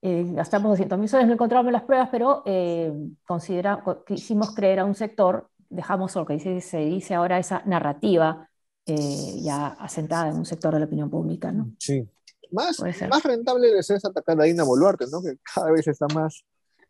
Eh, 0.00 0.24
gastamos 0.32 0.70
200 0.70 0.98
mil 0.98 1.08
soles, 1.10 1.26
no 1.26 1.34
encontramos 1.34 1.70
las 1.70 1.82
pruebas, 1.82 2.08
pero 2.10 2.42
eh, 2.46 2.90
considera, 3.26 3.84
quisimos 4.06 4.54
creer 4.54 4.78
a 4.78 4.86
un 4.86 4.94
sector, 4.94 5.50
dejamos 5.68 6.16
lo 6.16 6.24
que 6.24 6.32
dice, 6.32 6.62
se 6.62 6.78
dice 6.78 7.12
ahora 7.12 7.38
esa 7.38 7.62
narrativa 7.66 8.48
ya 8.86 9.66
asentada 9.66 10.30
en 10.30 10.38
un 10.38 10.46
sector 10.46 10.72
de 10.72 10.80
la 10.80 10.86
opinión 10.86 11.10
pública, 11.10 11.52
¿no? 11.52 11.72
Sí. 11.78 12.08
Más, 12.52 12.78
más 13.08 13.22
rentable 13.22 13.78
es 13.78 13.90
atacar 14.04 14.40
a 14.40 14.44
Dina 14.44 14.62
Boluarte, 14.62 15.06
¿no? 15.10 15.22
Que 15.22 15.38
cada 15.54 15.70
vez 15.70 15.86
está 15.88 16.06
más 16.14 16.44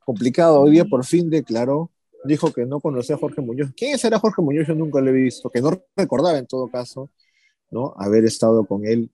complicado. 0.04 0.61
Hoy 0.61 0.73
día 0.73 0.85
por 0.85 1.04
fin 1.04 1.31
declaró 1.31 1.90
dijo 2.25 2.52
que 2.52 2.66
no 2.66 2.81
conocía 2.81 3.16
a 3.16 3.19
Jorge 3.19 3.40
Muñoz. 3.40 3.71
¿Quién 3.76 3.99
será 3.99 4.19
Jorge 4.19 4.42
Muñoz? 4.42 4.66
Yo 4.66 4.75
nunca 4.75 5.00
lo 5.00 5.11
he 5.11 5.12
visto, 5.12 5.50
que 5.50 5.61
no 5.61 5.83
recordaba 5.97 6.38
en 6.38 6.47
todo 6.47 6.69
caso, 6.69 7.11
¿no? 7.71 7.95
Haber 7.97 8.25
estado 8.25 8.64
con 8.64 8.87
él 8.87 9.11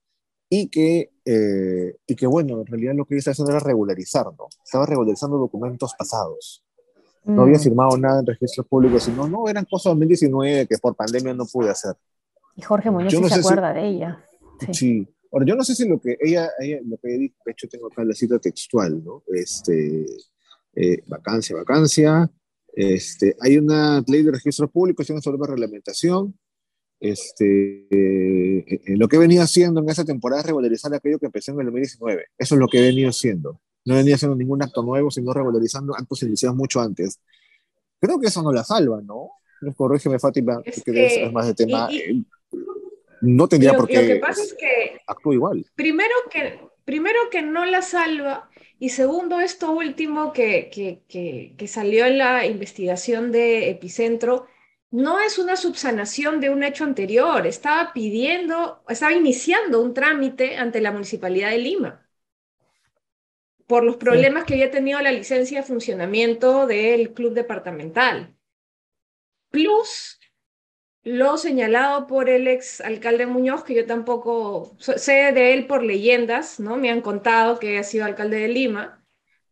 y 0.50 0.68
que, 0.68 1.10
eh, 1.24 1.96
y 2.06 2.14
que 2.14 2.26
bueno, 2.26 2.60
en 2.60 2.66
realidad 2.66 2.94
lo 2.94 3.04
que 3.04 3.16
estaba 3.16 3.32
haciendo 3.32 3.52
era 3.52 3.60
regularizar, 3.60 4.26
¿no? 4.26 4.48
Estaba 4.64 4.86
regularizando 4.86 5.36
documentos 5.36 5.94
pasados. 5.98 6.64
No 7.24 7.42
había 7.42 7.58
mm. 7.58 7.60
firmado 7.60 7.98
nada 7.98 8.20
en 8.20 8.26
registros 8.26 8.66
públicos, 8.66 9.02
sino, 9.02 9.28
no, 9.28 9.48
eran 9.48 9.66
cosas 9.66 9.90
de 9.90 9.90
2019 9.90 10.66
que 10.66 10.78
por 10.78 10.94
pandemia 10.94 11.34
no 11.34 11.44
pude 11.44 11.70
hacer. 11.70 11.94
Y 12.56 12.62
Jorge 12.62 12.90
Muñoz 12.90 13.12
sí 13.12 13.28
se 13.28 13.40
acuerda 13.40 13.72
de 13.74 13.86
ella. 13.86 14.24
Sí. 14.72 15.06
Ahora, 15.30 15.47
yo 15.47 15.54
no 15.54 15.64
sé 15.64 15.75
si 15.75 15.88
lo 15.88 16.00
que 16.00 16.16
ella, 16.20 16.50
ella 16.58 16.78
lo 16.85 16.97
que 16.99 17.08
de 17.08 17.32
hecho 17.47 17.68
tengo 17.68 17.88
acá 17.88 18.04
la 18.04 18.14
cita 18.14 18.38
textual, 18.38 19.02
¿no? 19.04 19.23
Este, 19.28 20.06
eh, 20.75 21.02
vacancia, 21.06 21.56
vacancia, 21.56 22.30
este, 22.73 23.37
hay 23.40 23.58
una 23.58 24.02
ley 24.06 24.23
de 24.23 24.32
registros 24.32 24.70
públicos, 24.70 25.06
tiene 25.06 25.20
sobre 25.20 25.38
reglamentación, 25.47 26.35
este, 27.00 27.87
eh, 27.90 28.97
lo 28.97 29.08
que 29.08 29.16
he 29.16 29.18
venido 29.20 29.42
haciendo 29.42 29.80
en 29.80 29.88
esa 29.88 30.04
temporada 30.04 30.40
es 30.40 30.47
revalorizar 30.47 30.92
aquello 30.92 31.18
que 31.18 31.26
empecé 31.26 31.52
en 31.52 31.61
el 31.61 31.66
2019. 31.66 32.25
Eso 32.37 32.54
es 32.54 32.58
lo 32.58 32.66
que 32.66 32.78
he 32.78 32.82
venido 32.82 33.11
haciendo. 33.11 33.61
No 33.85 33.94
venía 33.94 34.16
haciendo 34.16 34.37
ningún 34.37 34.62
acto 34.62 34.82
nuevo, 34.82 35.11
sino 35.11 35.32
revalorizando 35.32 35.94
actos 35.97 36.23
iniciados 36.23 36.56
mucho 36.56 36.80
antes. 36.80 37.20
Creo 38.00 38.20
que 38.20 38.28
eso 38.28 38.42
no 38.42 38.52
la 38.52 38.64
salva, 38.64 39.00
¿no? 39.02 39.30
Corrígeme, 39.76 40.18
Fátima, 40.18 40.61
es 40.64 40.82
que, 40.82 41.25
es 41.25 41.32
más 41.32 41.47
de 41.47 41.54
tema. 41.54 41.88
Eh, 41.90 42.23
no 43.20 43.48
tendría 43.48 43.75
por 43.75 43.87
qué. 43.87 44.02
Lo 44.02 44.08
que 44.14 44.16
pasa 44.16 44.42
es 44.42 44.54
que. 44.54 45.00
Actúa 45.06 45.34
igual. 45.34 45.66
Primero 45.75 46.14
que, 46.30 46.60
primero 46.84 47.18
que 47.30 47.42
no 47.42 47.64
la 47.64 47.82
salva, 47.82 48.50
y 48.78 48.90
segundo, 48.90 49.40
esto 49.40 49.72
último 49.72 50.32
que, 50.32 50.70
que, 50.70 51.54
que 51.56 51.68
salió 51.68 52.06
en 52.06 52.18
la 52.18 52.46
investigación 52.46 53.32
de 53.32 53.70
Epicentro 53.70 54.46
no 54.90 55.20
es 55.20 55.38
una 55.38 55.56
subsanación 55.56 56.40
de 56.40 56.50
un 56.50 56.62
hecho 56.62 56.84
anterior, 56.84 57.46
estaba 57.46 57.92
pidiendo, 57.92 58.82
estaba 58.88 59.12
iniciando 59.12 59.82
un 59.82 59.92
trámite 59.92 60.56
ante 60.56 60.80
la 60.80 60.92
Municipalidad 60.92 61.50
de 61.50 61.58
Lima 61.58 62.08
por 63.68 63.84
los 63.84 63.96
problemas 63.96 64.44
que 64.44 64.54
había 64.54 64.70
tenido 64.70 64.98
la 65.02 65.12
licencia 65.12 65.60
de 65.60 65.66
funcionamiento 65.66 66.66
del 66.66 67.12
club 67.12 67.34
departamental. 67.34 68.34
Plus 69.50 70.17
lo 71.04 71.38
señalado 71.38 72.06
por 72.06 72.28
el 72.28 72.48
ex 72.48 72.80
alcalde 72.80 73.26
Muñoz, 73.26 73.64
que 73.64 73.74
yo 73.74 73.86
tampoco 73.86 74.76
sé 74.78 75.32
de 75.32 75.54
él 75.54 75.66
por 75.66 75.82
leyendas, 75.82 76.60
¿no? 76.60 76.76
Me 76.76 76.90
han 76.90 77.00
contado 77.00 77.58
que 77.58 77.78
ha 77.78 77.84
sido 77.84 78.04
alcalde 78.04 78.38
de 78.38 78.48
Lima. 78.48 79.04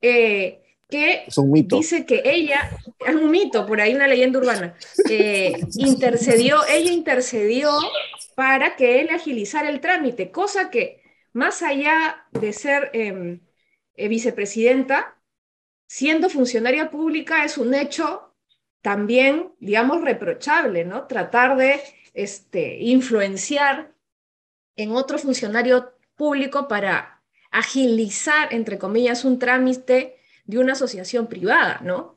Eh, 0.03 0.63
que 0.89 1.27
dice 1.67 2.07
que 2.07 2.23
ella, 2.25 2.71
es 3.05 3.15
un 3.15 3.31
mito, 3.31 3.67
por 3.67 3.81
ahí 3.81 3.95
una 3.95 4.07
leyenda 4.07 4.39
urbana, 4.39 4.77
intercedió, 5.77 6.61
ella 6.69 6.93
intercedió 6.93 7.71
para 8.37 8.77
que 8.77 9.01
él 9.01 9.11
agilizara 9.11 9.69
el 9.69 9.81
trámite, 9.81 10.31
cosa 10.31 10.71
que 10.71 11.03
más 11.33 11.63
allá 11.63 12.27
de 12.31 12.53
ser 12.53 12.91
em, 12.93 13.41
eh, 13.97 14.09
vicepresidenta, 14.09 15.21
siendo 15.89 16.31
funcionaria 16.31 16.91
pública 16.91 17.45
es 17.45 17.59
un 17.59 17.75
hecho 17.75 18.36
también, 18.87 19.51
digamos, 19.59 20.01
reprochable, 20.03 20.85
¿no? 20.85 21.09
Tratar 21.09 21.57
de 21.57 21.81
este, 22.15 22.79
influenciar 22.79 23.93
en 24.77 24.93
otro 24.93 25.19
funcionario 25.19 25.93
público 26.15 26.69
para 26.69 27.21
agilizar, 27.51 28.55
entre 28.55 28.79
comillas, 28.79 29.25
un 29.25 29.41
trámite 29.41 30.19
de 30.45 30.59
una 30.59 30.75
asociación 30.75 31.27
privada, 31.27 31.81
¿no? 31.83 32.15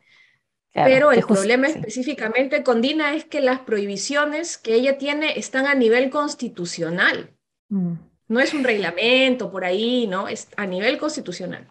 Pero 0.72 1.12
el 1.12 1.24
problema 1.24 1.66
específicamente 1.66 2.62
con 2.62 2.84
Dina 2.84 3.16
es 3.16 3.26
que 3.26 3.42
las 3.42 3.62
prohibiciones 3.62 4.60
que 4.60 4.76
ella 4.76 5.00
tiene 5.00 5.40
están 5.40 5.66
a 5.66 5.74
nivel 5.74 6.12
constitucional. 6.12 7.36
Mm. 7.70 7.94
No 8.28 8.40
es 8.40 8.54
un 8.54 8.64
reglamento 8.64 9.52
por 9.52 9.66
ahí, 9.66 10.06
¿no? 10.06 10.28
Es 10.28 10.48
a 10.56 10.68
nivel 10.68 11.00
constitucional. 11.00 11.68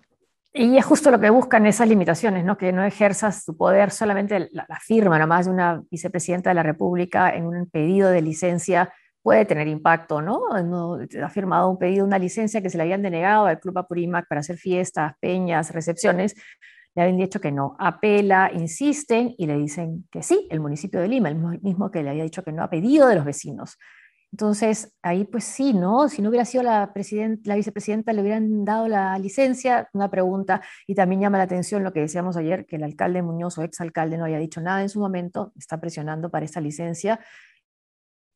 Y 0.53 0.77
es 0.77 0.85
justo 0.85 1.11
lo 1.11 1.21
que 1.21 1.31
buscan 1.31 1.67
esas 1.67 1.89
limitaciones, 1.89 2.45
¿no? 2.45 2.57
Que 2.57 2.73
no 2.73 2.83
ejerzas 2.85 3.45
tu 3.45 3.57
poder 3.57 3.91
solamente 3.91 4.49
la, 4.51 4.65
la 4.69 4.81
firma 4.81 5.19
nomás 5.19 5.47
de 5.47 5.53
una 5.53 5.83
vicepresidenta 5.91 6.51
de 6.51 6.55
la 6.55 6.63
República 6.63 7.35
en 7.35 7.47
un 7.47 7.69
pedido 7.71 8.11
de 8.11 8.23
licencia 8.23 8.93
puede 9.23 9.45
tener 9.45 9.69
impacto, 9.69 10.23
¿no? 10.23 10.41
Ha 10.53 11.29
firmado 11.29 11.69
un 11.69 11.79
pedido, 11.79 12.07
una 12.07 12.19
licencia 12.19 12.63
que 12.63 12.71
se 12.71 12.79
le 12.79 12.85
habían 12.85 13.03
denegado 13.03 13.45
al 13.45 13.61
Club 13.61 13.77
Apurímac 13.77 14.27
para 14.27 14.41
hacer 14.41 14.57
fiestas, 14.57 15.13
peñas, 15.21 15.71
recepciones. 15.71 16.35
Le 16.95 17.03
habían 17.03 17.19
dicho 17.19 17.39
que 17.39 17.53
no. 17.53 17.77
Apela, 17.79 18.51
insisten 18.55 19.35
y 19.37 19.47
le 19.47 19.59
dicen 19.59 20.07
que 20.11 20.23
sí, 20.23 20.49
el 20.51 20.61
municipio 20.61 20.99
de 20.99 21.09
Lima, 21.09 21.29
el 21.29 21.37
mismo 21.61 21.91
que 21.91 22.03
le 22.03 22.09
había 22.09 22.25
dicho 22.25 22.43
que 22.43 22.53
no, 22.53 22.63
ha 22.63 22.71
pedido 22.71 23.07
de 23.07 23.17
los 23.17 23.25
vecinos. 23.27 23.77
Entonces, 24.33 24.93
ahí 25.03 25.25
pues 25.25 25.45
sí, 25.45 25.73
¿no? 25.73 26.09
Si 26.09 26.21
no 26.21 26.29
hubiera 26.29 26.45
sido 26.45 26.63
la, 26.63 26.93
la 27.45 27.55
vicepresidenta, 27.57 28.13
le 28.13 28.21
hubieran 28.21 28.65
dado 28.65 28.87
la 28.87 29.19
licencia, 29.19 29.89
una 29.95 30.11
pregunta, 30.11 30.61
y 30.87 30.95
también 30.95 31.23
llama 31.23 31.39
la 31.39 31.45
atención 31.45 31.83
lo 31.83 31.93
que 31.93 32.01
decíamos 32.01 32.37
ayer, 32.37 32.67
que 32.67 32.77
el 32.77 32.85
alcalde 32.85 33.23
Muñoz 33.23 33.57
o 33.59 33.63
exalcalde 33.63 34.19
no 34.19 34.27
haya 34.27 34.39
dicho 34.39 34.61
nada 34.61 34.83
en 34.83 34.91
su 34.91 35.01
momento, 35.01 35.53
está 35.57 35.81
presionando 35.81 36.31
para 36.31 36.45
esa 36.45 36.61
licencia, 36.61 37.21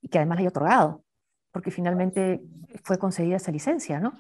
y 0.01 0.09
que 0.09 0.19
además 0.19 0.37
le 0.37 0.43
haya 0.43 0.49
otorgado, 0.49 1.05
porque 1.53 1.71
finalmente 1.71 2.43
fue 2.85 2.99
concedida 2.99 3.37
esa 3.37 3.53
licencia, 3.53 4.01
¿no? 4.01 4.15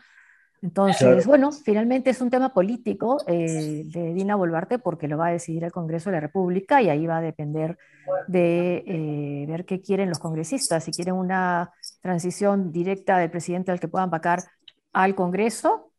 Entonces, 0.62 1.26
bueno, 1.26 1.50
finalmente 1.50 2.10
es 2.10 2.20
un 2.20 2.30
tema 2.30 2.54
político 2.54 3.18
eh, 3.26 3.82
de 3.84 4.14
Dina 4.14 4.36
Boluarte 4.36 4.78
porque 4.78 5.08
lo 5.08 5.18
va 5.18 5.26
a 5.26 5.32
decidir 5.32 5.64
el 5.64 5.72
Congreso 5.72 6.08
de 6.08 6.16
la 6.16 6.20
República 6.20 6.80
y 6.80 6.88
ahí 6.88 7.04
va 7.04 7.16
a 7.16 7.20
depender 7.20 7.78
de 8.28 8.84
eh, 8.86 9.44
ver 9.48 9.64
qué 9.64 9.80
quieren 9.80 10.08
los 10.08 10.20
congresistas, 10.20 10.84
si 10.84 10.92
quieren 10.92 11.14
una 11.14 11.72
transición 12.00 12.70
directa 12.70 13.18
del 13.18 13.30
presidente 13.30 13.72
al 13.72 13.80
que 13.80 13.88
puedan 13.88 14.10
vacar 14.10 14.44
al 14.92 15.16
Congreso 15.16 15.90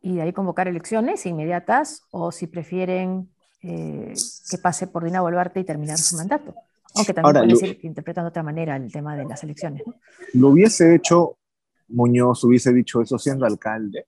y 0.00 0.16
de 0.16 0.22
ahí 0.22 0.32
convocar 0.32 0.66
elecciones 0.66 1.26
inmediatas 1.26 2.06
o 2.10 2.32
si 2.32 2.46
prefieren 2.46 3.28
eh, 3.62 4.14
que 4.50 4.58
pase 4.58 4.86
por 4.86 5.04
Dina 5.04 5.20
Boluarte 5.20 5.60
y 5.60 5.64
terminar 5.64 5.98
su 5.98 6.16
mandato. 6.16 6.54
Aunque 6.94 7.12
también 7.12 7.44
puede 7.44 7.56
ser 7.56 7.78
que 7.78 7.86
interpretan 7.86 8.24
de 8.24 8.28
otra 8.28 8.42
manera 8.42 8.76
el 8.76 8.90
tema 8.90 9.14
de 9.14 9.26
las 9.26 9.44
elecciones. 9.44 9.82
Lo 10.32 10.48
hubiese 10.48 10.94
hecho 10.94 11.36
Muñoz, 11.88 12.42
hubiese 12.44 12.72
dicho 12.72 13.00
eso 13.00 13.18
siendo 13.18 13.46
alcalde. 13.46 14.06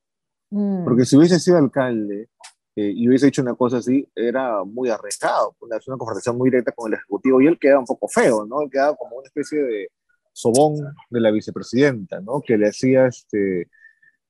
Mm. 0.51 0.85
Porque 0.85 1.05
si 1.05 1.17
hubiese 1.17 1.39
sido 1.39 1.59
alcalde 1.59 2.29
eh, 2.77 2.93
y 2.95 3.09
hubiese 3.09 3.29
hecho 3.29 3.43
una 3.43 3.55
cosa 3.55 3.79
así, 3.79 4.09
era 4.15 4.65
muy 4.65 4.89
arriesgado. 4.91 5.57
Una, 5.61 5.79
una 5.87 5.97
confrontación 5.97 6.37
muy 6.37 6.51
directa 6.51 6.73
con 6.73 6.93
el 6.93 6.99
Ejecutivo 6.99 7.41
y 7.41 7.47
él 7.47 7.59
queda 7.59 7.79
un 7.79 7.87
poco 7.87 8.09
feo, 8.09 8.47
¿no? 8.47 8.63
Él 8.63 8.71
quedaba 8.71 8.97
como 8.97 9.17
una 9.17 9.27
especie 9.27 9.63
de 9.63 9.89
sobón 10.33 10.77
de 11.11 11.21
la 11.21 11.31
vicepresidenta, 11.31 12.21
¿no? 12.21 12.41
Que 12.41 12.57
le 12.57 12.69
hacía, 12.69 13.07
este, 13.07 13.69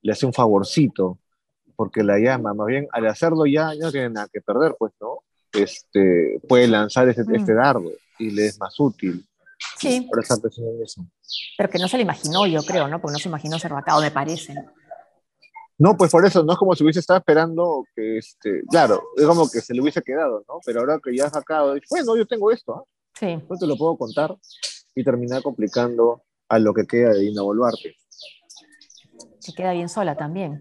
le 0.03 0.13
hacía 0.13 0.27
un 0.27 0.33
favorcito 0.33 1.19
porque 1.77 2.03
la 2.03 2.19
llama. 2.19 2.55
Más 2.55 2.67
bien, 2.67 2.89
al 2.93 3.07
hacerlo 3.07 3.47
ya, 3.47 3.73
ya 3.75 3.87
no 3.87 3.93
tiene 3.93 4.11
nada 4.11 4.29
que 4.33 4.41
perder, 4.41 4.75
pues, 4.79 4.93
¿no? 5.01 5.19
Este, 5.53 6.41
puede 6.49 6.67
lanzar 6.67 7.09
este, 7.09 7.23
este 7.35 7.55
dardo 7.55 7.91
y 8.19 8.31
le 8.31 8.47
es 8.47 8.59
más 8.59 8.79
útil. 8.81 9.25
Sí. 9.79 10.07
Por 10.11 10.23
esa 10.23 10.37
eso. 10.83 11.07
Pero 11.57 11.71
que 11.71 11.79
no 11.79 11.89
se 11.89 11.97
le 11.97 12.03
imaginó, 12.03 12.47
yo 12.47 12.63
creo, 12.63 12.89
¿no? 12.89 13.01
Porque 13.01 13.13
no 13.13 13.19
se 13.19 13.29
imaginó 13.29 13.59
ser 13.59 13.73
vacado, 13.73 14.01
me 14.01 14.11
parece. 14.11 14.55
No, 15.79 15.97
pues 15.97 16.11
por 16.11 16.27
eso, 16.27 16.43
no 16.43 16.53
es 16.53 16.59
como 16.59 16.75
si 16.75 16.83
hubiese 16.83 16.99
estado 16.99 17.19
esperando 17.21 17.85
que, 17.95 18.19
este, 18.19 18.63
claro, 18.69 19.01
es 19.17 19.25
como 19.25 19.49
que 19.49 19.61
se 19.61 19.73
le 19.73 19.81
hubiese 19.81 20.03
quedado, 20.03 20.45
¿no? 20.49 20.59
Pero 20.65 20.81
ahora 20.81 20.99
que 21.03 21.17
ya 21.17 21.27
ha 21.27 21.31
sacado, 21.31 21.77
bueno, 21.89 22.17
yo 22.17 22.27
tengo 22.27 22.51
esto, 22.51 22.75
¿ah? 22.75 22.83
Sí. 23.15 23.39
No 23.49 23.57
te 23.57 23.67
lo 23.67 23.77
puedo 23.77 23.97
contar 23.97 24.37
y 24.95 25.05
terminar 25.05 25.43
complicando 25.43 26.25
a 26.49 26.59
lo 26.59 26.75
que 26.75 26.85
queda 26.85 27.11
de 27.11 27.21
Dina 27.21 27.43
Boluarte. 27.43 27.95
Se 29.39 29.53
queda 29.53 29.73
bien 29.73 29.89
sola 29.89 30.17
también. 30.17 30.61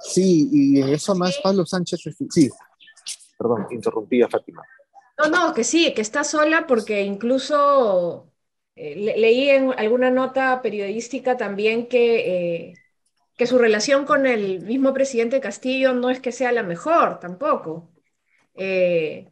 Sí, 0.00 0.48
y 0.52 0.80
en 0.80 0.88
eso 0.90 1.14
más 1.16 1.38
Pablo 1.42 1.66
Sánchez, 1.66 2.00
sí, 2.30 2.50
perdón, 3.36 3.66
interrumpí 3.70 4.22
a 4.22 4.28
Fátima. 4.28 4.62
No, 5.18 5.28
no, 5.28 5.54
que 5.54 5.64
sí, 5.64 5.92
que 5.94 6.02
está 6.02 6.22
sola 6.24 6.66
porque 6.66 7.02
incluso 7.02 8.32
eh, 8.76 8.94
leí 9.16 9.50
en 9.50 9.72
alguna 9.76 10.10
nota 10.10 10.62
periodística 10.62 11.36
también 11.36 11.88
que, 11.88 12.68
eh, 12.70 12.74
que 13.36 13.46
su 13.46 13.58
relación 13.58 14.06
con 14.06 14.26
el 14.26 14.60
mismo 14.60 14.94
presidente 14.94 15.40
Castillo 15.40 15.92
no 15.94 16.10
es 16.10 16.20
que 16.20 16.32
sea 16.32 16.52
la 16.52 16.62
mejor 16.62 17.18
tampoco. 17.20 17.90
Eh, 18.54 19.28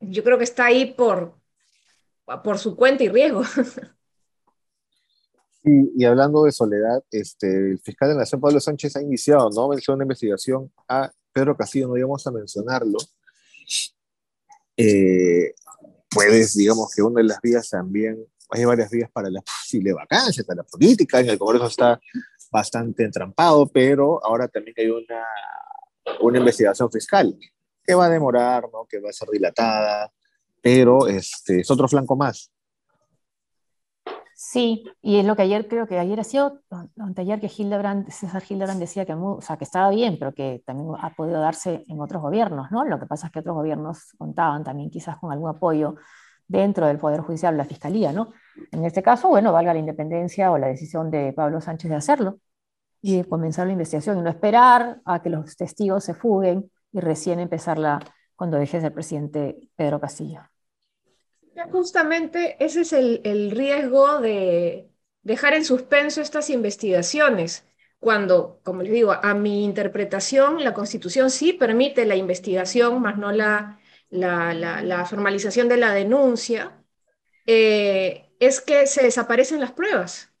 yo 0.00 0.24
creo 0.24 0.38
que 0.38 0.44
está 0.44 0.66
ahí 0.66 0.86
por, 0.94 1.38
por 2.44 2.58
su 2.58 2.76
cuenta 2.76 3.04
y 3.04 3.08
riesgo. 3.08 3.42
Y 5.64 6.04
hablando 6.04 6.44
de 6.44 6.52
soledad, 6.52 7.02
este, 7.10 7.72
el 7.72 7.78
fiscal 7.80 8.08
de 8.08 8.14
la 8.14 8.20
Nación, 8.20 8.40
Pablo 8.40 8.58
Sánchez, 8.58 8.96
ha 8.96 9.02
iniciado, 9.02 9.50
¿no? 9.50 9.66
Una 9.66 10.04
investigación 10.04 10.72
a 10.88 11.12
Pedro 11.30 11.54
Castillo, 11.56 11.88
no 11.88 11.96
íbamos 11.98 12.26
a 12.26 12.30
mencionarlo, 12.30 12.96
eh, 14.78 15.54
puedes, 16.08 16.54
digamos 16.54 16.92
que 16.94 17.02
una 17.02 17.20
de 17.20 17.28
las 17.28 17.40
vías 17.40 17.68
también, 17.68 18.24
hay 18.50 18.64
varias 18.64 18.90
vías 18.90 19.10
para 19.10 19.28
la 19.28 19.42
posible 19.42 19.92
vacancia, 19.92 20.44
para 20.44 20.58
la 20.58 20.62
política, 20.62 21.20
en 21.20 21.30
el 21.30 21.38
Congreso 21.38 21.66
está 21.66 22.00
bastante 22.50 23.04
entrampado, 23.04 23.66
pero 23.66 24.24
ahora 24.24 24.48
también 24.48 24.74
hay 24.78 24.88
una, 24.88 25.24
una 26.20 26.38
investigación 26.38 26.90
fiscal 26.90 27.36
que 27.84 27.94
va 27.94 28.06
a 28.06 28.10
demorar, 28.10 28.64
¿no? 28.72 28.86
que 28.88 29.00
va 29.00 29.10
a 29.10 29.12
ser 29.12 29.28
dilatada, 29.30 30.12
pero 30.62 31.08
este, 31.08 31.60
es 31.60 31.70
otro 31.70 31.88
flanco 31.88 32.16
más. 32.16 32.50
Sí, 34.40 34.84
y 35.02 35.18
es 35.18 35.24
lo 35.26 35.34
que 35.34 35.42
ayer 35.42 35.66
creo 35.66 35.88
que 35.88 35.98
ayer 35.98 36.20
ha 36.20 36.24
sido, 36.24 36.60
anteayer 36.96 37.40
que 37.40 37.48
Hildebrand, 37.48 38.08
César 38.08 38.40
Hildebrand 38.48 38.78
decía 38.78 39.04
que, 39.04 39.12
o 39.12 39.40
sea, 39.40 39.56
que 39.56 39.64
estaba 39.64 39.90
bien, 39.90 40.16
pero 40.16 40.32
que 40.32 40.62
también 40.64 40.90
ha 41.00 41.12
podido 41.14 41.40
darse 41.40 41.84
en 41.88 42.00
otros 42.00 42.22
gobiernos, 42.22 42.70
¿no? 42.70 42.84
Lo 42.84 43.00
que 43.00 43.06
pasa 43.06 43.26
es 43.26 43.32
que 43.32 43.40
otros 43.40 43.56
gobiernos 43.56 44.12
contaban 44.16 44.62
también 44.62 44.90
quizás 44.90 45.16
con 45.18 45.32
algún 45.32 45.50
apoyo 45.50 45.96
dentro 46.46 46.86
del 46.86 46.98
Poder 46.98 47.20
Judicial, 47.22 47.56
la 47.56 47.64
Fiscalía, 47.64 48.12
¿no? 48.12 48.32
En 48.70 48.84
este 48.84 49.02
caso, 49.02 49.28
bueno, 49.28 49.52
valga 49.52 49.72
la 49.72 49.80
independencia 49.80 50.52
o 50.52 50.58
la 50.58 50.68
decisión 50.68 51.10
de 51.10 51.32
Pablo 51.32 51.60
Sánchez 51.60 51.90
de 51.90 51.96
hacerlo 51.96 52.38
y 53.02 53.24
comenzar 53.24 53.66
la 53.66 53.72
investigación 53.72 54.18
y 54.18 54.22
no 54.22 54.30
esperar 54.30 55.00
a 55.04 55.20
que 55.20 55.30
los 55.30 55.56
testigos 55.56 56.04
se 56.04 56.14
fuguen 56.14 56.70
y 56.92 57.00
recién 57.00 57.40
empezarla 57.40 57.98
cuando 58.36 58.56
deje 58.58 58.76
de 58.76 58.82
ser 58.84 58.94
presidente 58.94 59.68
Pedro 59.74 60.00
Castillo. 60.00 60.42
Justamente 61.70 62.56
ese 62.64 62.82
es 62.82 62.92
el, 62.92 63.20
el 63.24 63.50
riesgo 63.50 64.20
de 64.20 64.90
dejar 65.22 65.54
en 65.54 65.64
suspenso 65.64 66.20
estas 66.20 66.50
investigaciones 66.50 67.68
cuando, 68.00 68.60
como 68.62 68.82
les 68.82 68.92
digo, 68.92 69.12
a 69.12 69.34
mi 69.34 69.64
interpretación, 69.64 70.62
la 70.62 70.72
Constitución 70.72 71.30
sí 71.30 71.52
permite 71.52 72.06
la 72.06 72.14
investigación, 72.14 73.02
más 73.02 73.18
no 73.18 73.32
la, 73.32 73.80
la, 74.10 74.54
la, 74.54 75.04
formalización 75.04 75.68
de 75.68 75.78
la 75.78 75.92
denuncia, 75.92 76.80
eh, 77.46 78.30
es 78.38 78.60
que 78.60 78.86
se 78.86 79.02
desaparecen 79.02 79.60
las 79.60 79.72
pruebas. 79.72 80.32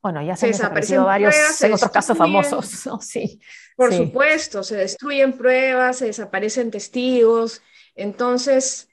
Bueno, 0.00 0.22
ya 0.22 0.36
se, 0.36 0.46
han 0.46 0.52
desaparecido 0.52 1.04
varios 1.04 1.60
en 1.62 1.72
otros 1.72 1.90
casos 1.90 2.16
famosos. 2.16 2.88
Sí. 3.00 3.40
Por 3.76 3.92
supuesto, 3.92 4.62
se 4.62 4.76
destruyen 4.76 5.32
pruebas, 5.36 5.98
se 5.98 6.06
desaparecen 6.06 6.70
testigos. 6.70 7.60
Entonces, 7.96 8.87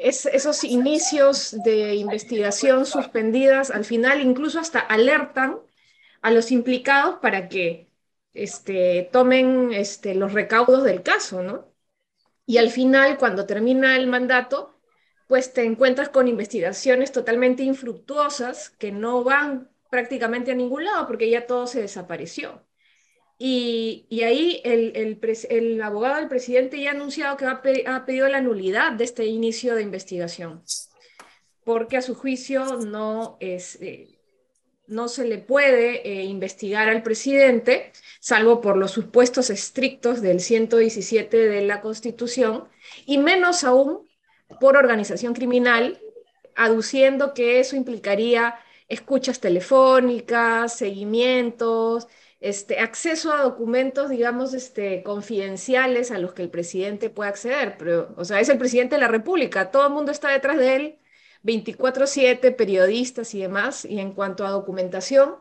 es, 0.00 0.26
esos 0.26 0.64
inicios 0.64 1.56
de 1.64 1.94
investigación 1.94 2.86
suspendidas 2.86 3.70
al 3.70 3.84
final 3.84 4.20
incluso 4.20 4.58
hasta 4.60 4.80
alertan 4.80 5.58
a 6.22 6.30
los 6.30 6.50
implicados 6.52 7.18
para 7.20 7.48
que 7.48 7.90
este, 8.34 9.08
tomen 9.12 9.72
este, 9.72 10.14
los 10.14 10.32
recaudos 10.32 10.84
del 10.84 11.02
caso, 11.02 11.42
¿no? 11.42 11.70
Y 12.46 12.58
al 12.58 12.70
final, 12.70 13.18
cuando 13.18 13.46
termina 13.46 13.96
el 13.96 14.06
mandato, 14.08 14.74
pues 15.28 15.52
te 15.52 15.64
encuentras 15.64 16.08
con 16.10 16.28
investigaciones 16.28 17.12
totalmente 17.12 17.62
infructuosas 17.62 18.70
que 18.70 18.92
no 18.92 19.24
van 19.24 19.70
prácticamente 19.90 20.52
a 20.52 20.54
ningún 20.54 20.84
lado 20.84 21.06
porque 21.06 21.30
ya 21.30 21.46
todo 21.46 21.66
se 21.66 21.82
desapareció. 21.82 22.64
Y, 23.42 24.22
ahí 24.22 24.60
el, 24.64 25.80
abogado 25.80 26.16
del 26.16 26.28
presidente 26.28 26.78
ya 26.78 26.90
ha 26.90 26.92
anunciado 26.92 27.38
que 27.38 27.46
ha, 27.46 28.04
pedido 28.04 28.28
la 28.28 28.42
nulidad 28.42 28.92
de 28.92 29.04
este 29.04 29.24
inicio 29.24 29.74
de 29.74 29.82
investigación, 29.82 30.62
porque 31.64 31.96
a 31.96 32.02
su 32.02 32.14
juicio 32.14 32.76
no, 32.76 33.38
eh, 33.40 34.18
no 34.88 35.08
se 35.08 35.24
le 35.24 35.38
puede 35.38 36.06
eh, 36.06 36.24
investigar 36.24 36.90
al 36.90 37.02
presidente, 37.02 37.92
salvo 38.20 38.60
por 38.60 38.76
los 38.76 38.90
supuestos 38.90 39.48
estrictos 39.48 40.20
del 40.20 40.40
117 40.40 41.34
de 41.34 41.62
la 41.62 41.80
Constitución, 41.80 42.68
y 43.06 43.16
menos 43.16 43.64
aún 43.64 44.06
por 44.60 44.76
organización 44.76 45.32
criminal, 45.32 45.98
aduciendo 46.56 47.32
que 47.32 47.58
eso 47.58 47.74
implicaría 47.74 48.58
escuchas 48.86 49.40
telefónicas, 49.40 50.76
seguimientos, 50.76 52.06
este, 52.40 52.78
acceso 52.80 53.32
a 53.32 53.42
documentos, 53.42 54.10
digamos, 54.10 54.54
este, 54.54 55.02
confidenciales 55.02 56.10
a 56.10 56.18
los 56.18 56.32
que 56.34 56.42
el 56.42 56.50
presidente 56.50 57.10
puede 57.10 57.30
acceder. 57.30 57.76
Pero, 57.78 58.14
o 58.16 58.24
sea, 58.24 58.40
es 58.40 58.48
el 58.48 58.58
presidente 58.58 58.96
de 58.96 59.00
la 59.02 59.08
República, 59.08 59.70
todo 59.70 59.86
el 59.86 59.92
mundo 59.92 60.12
está 60.12 60.30
detrás 60.30 60.56
de 60.58 60.76
él, 60.76 60.98
24/7, 61.42 62.52
periodistas 62.52 63.34
y 63.34 63.40
demás. 63.40 63.84
Y 63.84 64.00
en 64.00 64.12
cuanto 64.12 64.46
a 64.46 64.50
documentación, 64.50 65.36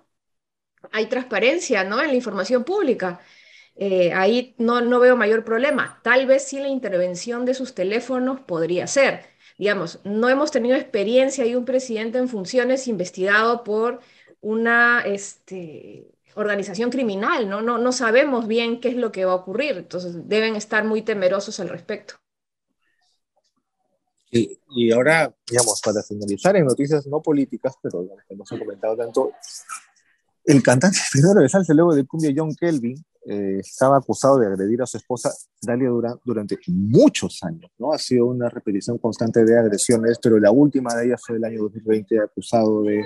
hay 0.92 1.08
transparencia, 1.08 1.84
¿no? 1.84 2.02
En 2.02 2.08
la 2.08 2.16
información 2.16 2.64
pública. 2.64 3.20
Eh, 3.76 4.14
ahí 4.14 4.56
no, 4.58 4.82
no 4.82 5.00
veo 5.00 5.16
mayor 5.18 5.44
problema. 5.46 6.02
Tal 6.04 6.26
vez 6.28 6.44
sí 6.48 6.60
la 6.60 6.68
intervención 6.70 7.46
de 7.46 7.54
sus 7.54 7.76
teléfonos 7.76 8.42
podría 8.42 8.88
ser. 8.88 9.26
Digamos, 9.58 10.00
no 10.06 10.30
hemos 10.30 10.52
tenido 10.52 10.76
experiencia 10.78 11.46
y 11.46 11.56
un 11.56 11.66
presidente 11.66 12.18
en 12.18 12.30
funciones 12.30 12.88
investigado 12.88 13.64
por 13.64 14.02
una, 14.42 15.02
este, 15.06 16.08
organización 16.40 16.90
criminal, 16.90 17.50
¿no? 17.50 17.62
¿no? 17.62 17.78
No 17.78 17.92
sabemos 17.92 18.48
bien 18.48 18.80
qué 18.80 18.90
es 18.90 18.96
lo 18.96 19.12
que 19.12 19.26
va 19.26 19.34
a 19.34 19.36
ocurrir, 19.36 19.78
entonces 19.78 20.28
deben 20.28 20.56
estar 20.56 20.84
muy 20.86 21.02
temerosos 21.02 21.60
al 21.60 21.70
respecto. 21.70 22.16
Y, 24.32 24.60
y 24.76 24.92
ahora, 24.92 25.34
digamos, 25.50 25.82
para 25.82 26.04
finalizar 26.04 26.56
en 26.56 26.66
noticias 26.66 27.08
no 27.08 27.22
políticas, 27.22 27.74
pero 27.82 28.08
que 28.28 28.36
no 28.36 28.46
se 28.46 28.56
han 28.56 28.62
comentado 28.62 28.96
tanto, 28.96 29.32
el 30.46 30.64
cantante 30.64 31.00
primero 31.12 31.42
de 31.42 31.50
salsa 31.50 31.74
luego 31.74 31.94
de 31.94 32.06
cumbia 32.06 32.34
John 32.36 32.56
Kelvin 32.56 32.96
eh, 33.26 33.60
estaba 33.60 33.98
acusado 33.98 34.40
de 34.40 34.48
agredir 34.48 34.82
a 34.82 34.86
su 34.86 34.98
esposa 34.98 35.32
Dalia 35.62 35.90
Durán 35.90 36.20
durante 36.24 36.58
muchos 36.68 37.44
años, 37.44 37.70
¿no? 37.78 37.92
Ha 37.92 38.00
sido 38.00 38.26
una 38.28 38.50
repetición 38.50 38.98
constante 38.98 39.44
de 39.44 39.60
agresiones, 39.60 40.18
pero 40.22 40.40
la 40.40 40.52
última 40.52 40.96
de 40.96 41.08
ellas 41.08 41.22
fue 41.26 41.36
el 41.36 41.44
año 41.44 41.62
2020, 41.64 42.20
acusado 42.20 42.84
de, 42.84 43.06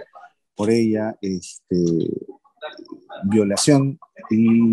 por 0.56 0.70
ella, 0.70 1.18
este, 1.20 1.76
violación 3.24 4.00
y, 4.30 4.70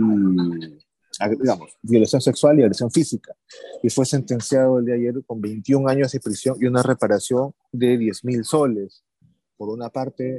digamos, 1.38 1.76
violación 1.82 2.20
sexual 2.20 2.58
y 2.58 2.62
agresión 2.62 2.90
física. 2.90 3.34
Y 3.82 3.90
fue 3.90 4.06
sentenciado 4.06 4.78
el 4.78 4.84
de 4.84 4.94
ayer 4.94 5.14
con 5.26 5.40
21 5.40 5.88
años 5.88 6.12
de 6.12 6.20
prisión 6.20 6.56
y 6.60 6.66
una 6.66 6.82
reparación 6.82 7.54
de 7.72 7.98
10 7.98 8.24
mil 8.24 8.44
soles. 8.44 9.04
Por 9.56 9.68
una 9.68 9.90
parte, 9.90 10.38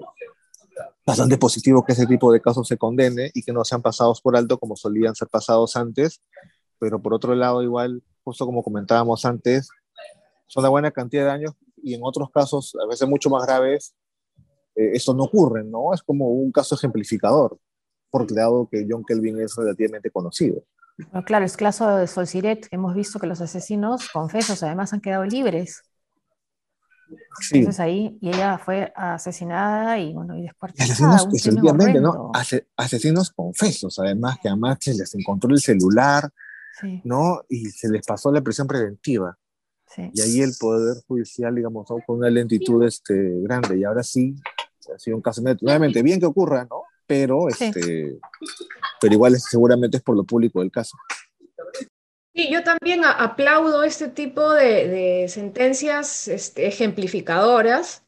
bastante 1.06 1.38
positivo 1.38 1.84
que 1.84 1.94
ese 1.94 2.06
tipo 2.08 2.32
de 2.32 2.42
casos 2.42 2.68
se 2.68 2.78
condene 2.78 3.32
y 3.34 3.44
que 3.44 3.54
no 3.54 3.64
sean 3.64 3.82
pasados 3.82 4.22
por 4.22 4.36
alto 4.36 4.58
como 4.58 4.76
solían 4.76 5.16
ser 5.16 5.28
pasados 5.28 5.76
antes, 5.76 6.22
pero 6.80 7.02
por 7.02 7.14
otro 7.14 7.36
lado, 7.36 7.62
igual, 7.64 8.04
justo 8.24 8.46
como 8.46 8.64
comentábamos 8.64 9.26
antes, 9.26 9.70
son 10.48 10.62
una 10.62 10.70
buena 10.70 10.92
cantidad 10.92 11.26
de 11.26 11.32
años 11.32 11.54
y 11.84 11.94
en 11.94 12.02
otros 12.04 12.30
casos, 12.32 12.76
a 12.82 12.88
veces 12.88 13.08
mucho 13.08 13.30
más 13.30 13.46
graves, 13.46 13.94
eh, 14.76 14.92
esto 14.94 15.14
no 15.14 15.24
ocurre, 15.24 15.64
¿no? 15.64 15.94
Es 15.94 16.02
como 16.02 16.30
un 16.30 16.52
caso 16.52 16.76
ejemplificador, 16.76 17.58
porque 18.10 18.34
dado 18.34 18.68
que 18.70 18.86
John 18.90 19.04
Kelvin 19.06 19.40
es 19.42 19.56
relativamente 19.56 20.12
conocido. 20.12 20.64
claro, 21.26 21.46
es 21.46 21.58
caso 21.58 21.96
de 21.96 22.08
Solciret, 22.08 22.68
hemos 22.72 22.96
visto 22.96 23.20
que 23.20 23.28
los 23.28 23.42
asesinos 23.42 24.10
confesos 24.10 24.62
además 24.64 24.94
han 24.94 25.02
quedado 25.02 25.26
libres. 25.26 25.82
Sí. 27.42 27.58
Entonces 27.58 27.80
ahí, 27.82 28.18
y 28.22 28.30
ella 28.30 28.58
fue 28.58 28.94
asesinada 28.96 30.00
y 30.00 30.14
bueno, 30.14 30.38
y 30.38 30.44
después... 30.44 30.74
Asesinos, 30.80 31.28
efectivamente, 31.34 32.00
¿no? 32.00 32.32
asesinos 32.78 33.32
confesos, 33.32 34.00
además, 34.00 34.38
que 34.42 34.48
además 34.48 34.78
se 34.80 34.94
les 34.94 35.14
encontró 35.16 35.52
el 35.52 35.60
celular, 35.60 36.30
¿no? 37.04 37.42
Y 37.50 37.66
se 37.66 37.90
les 37.90 38.06
pasó 38.06 38.32
la 38.32 38.42
prisión 38.42 38.68
preventiva. 38.68 39.38
Y 40.14 40.22
ahí 40.22 40.42
el 40.42 40.54
Poder 40.60 41.04
Judicial, 41.08 41.54
digamos, 41.54 41.88
con 41.88 42.18
una 42.18 42.30
lentitud 42.30 42.84
este, 42.86 43.14
grande. 43.42 43.78
Y 43.78 43.84
ahora 43.84 44.04
sí, 44.04 44.36
ha 44.94 45.00
sido 45.00 45.18
un 45.18 45.22
caso 45.22 45.42
nuevamente 45.62 46.02
bien 46.02 46.20
que 46.20 46.26
ocurra, 46.26 46.66
¿no? 46.70 46.84
Pero, 47.06 47.50
este, 47.50 48.20
pero 49.00 49.14
igual 49.14 49.38
seguramente 49.40 49.98
es 49.98 50.04
por 50.04 50.16
lo 50.16 50.24
público 50.24 50.62
del 50.62 50.72
caso. 50.72 50.98
Sí, 52.34 52.50
yo 52.50 52.64
también 52.64 53.04
aplaudo 53.04 53.84
este 53.84 54.08
tipo 54.08 54.54
de, 54.54 55.26
sentencias 55.28 56.30
este, 56.30 56.68
ejemplificadoras, 56.68 58.06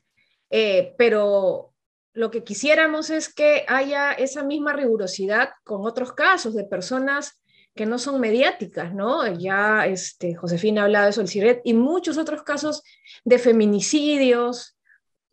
eh, 0.50 0.96
pero 0.98 1.74
lo 2.14 2.32
que 2.32 2.44
quisiéramos 2.44 3.10
es 3.10 3.34
que 3.34 3.66
haya 3.68 4.14
esa 4.14 4.44
misma 4.44 4.74
rigurosidad 4.74 5.50
con 5.64 5.86
otros 5.86 6.14
casos 6.14 6.54
de 6.54 6.64
personas 6.64 7.42
que 7.76 7.86
no 7.86 7.98
son 7.98 8.22
mediáticas, 8.22 8.94
¿no? 8.94 9.28
Ya 9.34 9.88
este, 9.88 10.36
Josefina 10.36 10.82
ha 10.82 10.86
hablado 10.86 11.06
de 11.06 11.10
eso, 11.10 11.22
el 11.22 11.28
CIRET, 11.28 11.62
y 11.64 11.74
muchos 11.74 12.18
otros 12.18 12.44
casos 12.44 12.84
de 13.26 13.40
feminicidios, 13.40 14.78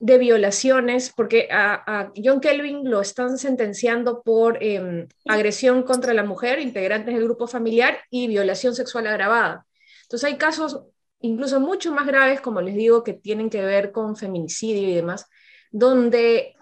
de 0.00 0.16
violaciones, 0.16 1.12
porque 1.14 1.48
a, 1.52 2.10
John 2.16 2.40
Kelvin 2.40 2.90
lo 2.90 3.02
están 3.02 3.36
sentenciando 3.36 4.22
por 4.22 4.62
em, 4.62 5.06
agresión 5.26 5.82
contra 5.82 6.14
la 6.14 6.24
mujer, 6.24 6.58
integrantes 6.58 7.14
del 7.14 7.24
grupo 7.24 7.46
familiar, 7.46 7.98
y 8.10 8.26
violación 8.26 8.74
sexual 8.74 9.06
agravada. 9.06 9.66
Entonces 10.02 10.26
hay 10.26 10.38
casos 10.38 10.80
incluso 11.20 11.60
mucho 11.60 11.92
más 11.92 12.06
graves, 12.06 12.40
como 12.40 12.62
les 12.62 12.74
digo, 12.74 13.04
que 13.04 13.12
tienen 13.12 13.50
que 13.50 13.60
ver 13.60 13.92
con 13.92 14.16
feminicidio 14.16 14.88
y 14.88 14.94
demás, 14.94 15.26
donde 15.70 16.56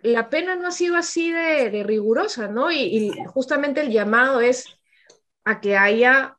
la 0.00 0.28
pena 0.28 0.56
no 0.56 0.66
ha 0.66 0.72
sido 0.72 0.96
así 0.96 1.30
de, 1.30 1.84
rigurosa, 1.84 2.48
¿no? 2.48 2.72
y 2.72 3.12
justamente 3.28 3.82
el 3.82 3.92
llamado 3.92 4.40
es 4.40 4.66
a 5.44 5.60
que 5.60 5.76
haya 5.76 6.38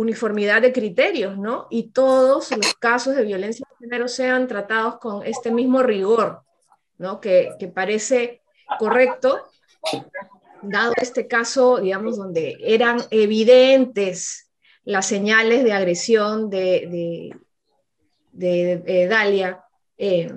uniformidad 0.00 0.62
de 0.62 0.72
criterios, 0.72 1.36
¿no? 1.36 1.66
Y 1.70 1.90
todos 1.90 2.50
los 2.56 2.74
casos 2.74 3.14
de 3.16 3.24
violencia 3.24 3.66
de 3.68 3.86
género 3.86 4.08
sean 4.08 4.46
tratados 4.46 4.98
con 4.98 5.24
este 5.26 5.50
mismo 5.50 5.82
rigor, 5.82 6.40
¿no? 6.96 7.20
Que, 7.20 7.54
parece 7.74 8.40
correcto, 8.78 9.46
dado 10.62 10.94
este 10.96 11.26
caso, 11.26 11.78
digamos, 11.78 12.16
donde 12.16 12.56
eran 12.62 12.98
evidentes 13.10 14.50
las 14.84 15.06
señales 15.06 15.64
de 15.64 15.72
agresión, 15.72 16.48
de, 16.48 17.34
de, 18.32 19.06
Dalia 19.06 19.62
eh, 19.98 20.32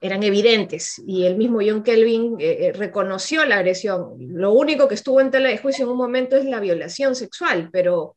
eran 0.00 0.24
evidentes 0.24 1.00
y 1.06 1.26
el 1.26 1.36
mismo 1.36 1.60
John 1.64 1.84
Kelvin 1.84 2.34
eh, 2.40 2.66
eh, 2.66 2.72
reconoció 2.72 3.44
la 3.44 3.58
agresión. 3.58 4.16
Lo 4.18 4.52
único 4.52 4.88
que 4.88 4.96
estuvo 4.96 5.20
en 5.20 5.30
tela 5.30 5.48
de 5.48 5.58
juicio 5.58 5.84
en 5.84 5.92
un 5.92 5.96
momento 5.96 6.36
es 6.36 6.44
la 6.44 6.58
violación 6.58 7.14
sexual, 7.14 7.70
pero 7.72 8.16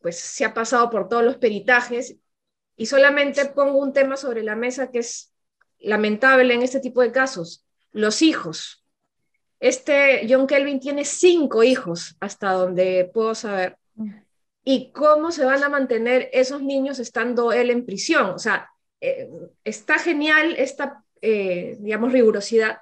pues 0.00 0.18
se 0.18 0.44
ha 0.44 0.54
pasado 0.54 0.90
por 0.90 1.08
todos 1.08 1.24
los 1.24 1.36
peritajes 1.36 2.16
y 2.76 2.86
solamente 2.86 3.44
pongo 3.46 3.78
un 3.78 3.92
tema 3.92 4.16
sobre 4.16 4.42
la 4.42 4.56
mesa 4.56 4.90
que 4.90 5.00
es 5.00 5.32
lamentable 5.78 6.54
en 6.54 6.62
este 6.62 6.80
tipo 6.80 7.02
de 7.02 7.12
casos, 7.12 7.64
los 7.92 8.22
hijos. 8.22 8.84
Este 9.58 10.26
John 10.28 10.46
Kelvin 10.46 10.80
tiene 10.80 11.04
cinco 11.04 11.62
hijos, 11.62 12.16
hasta 12.20 12.52
donde 12.52 13.10
puedo 13.12 13.34
saber. 13.34 13.76
¿Y 14.64 14.92
cómo 14.92 15.32
se 15.32 15.44
van 15.44 15.62
a 15.62 15.68
mantener 15.68 16.30
esos 16.32 16.62
niños 16.62 16.98
estando 16.98 17.52
él 17.52 17.70
en 17.70 17.84
prisión? 17.84 18.30
O 18.30 18.38
sea, 18.38 18.70
eh, 19.00 19.28
está 19.64 19.98
genial 19.98 20.54
esta 20.56 21.04
eh, 21.22 21.76
digamos, 21.80 22.12
rigurosidad, 22.12 22.78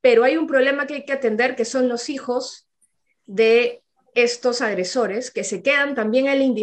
pero 0.00 0.24
hay 0.24 0.38
un 0.38 0.46
problema 0.46 0.86
que 0.86 0.94
hay 0.94 1.04
que 1.04 1.12
atender, 1.12 1.56
que 1.56 1.66
son 1.66 1.86
los 1.86 2.08
hijos 2.08 2.66
de 3.26 3.82
estos 4.22 4.60
agresores, 4.60 5.30
que 5.30 5.44
se 5.44 5.62
quedan 5.62 5.94
también 5.94 6.26
en 6.26 6.56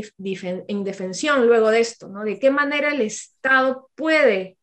indefensión 0.68 1.48
luego 1.48 1.70
de 1.70 1.80
esto, 1.80 2.08
¿no? 2.08 2.24
De 2.24 2.40
qué 2.40 2.52
manera 2.52 2.94
el 2.94 3.02
Estado 3.02 3.90
puede 3.96 4.58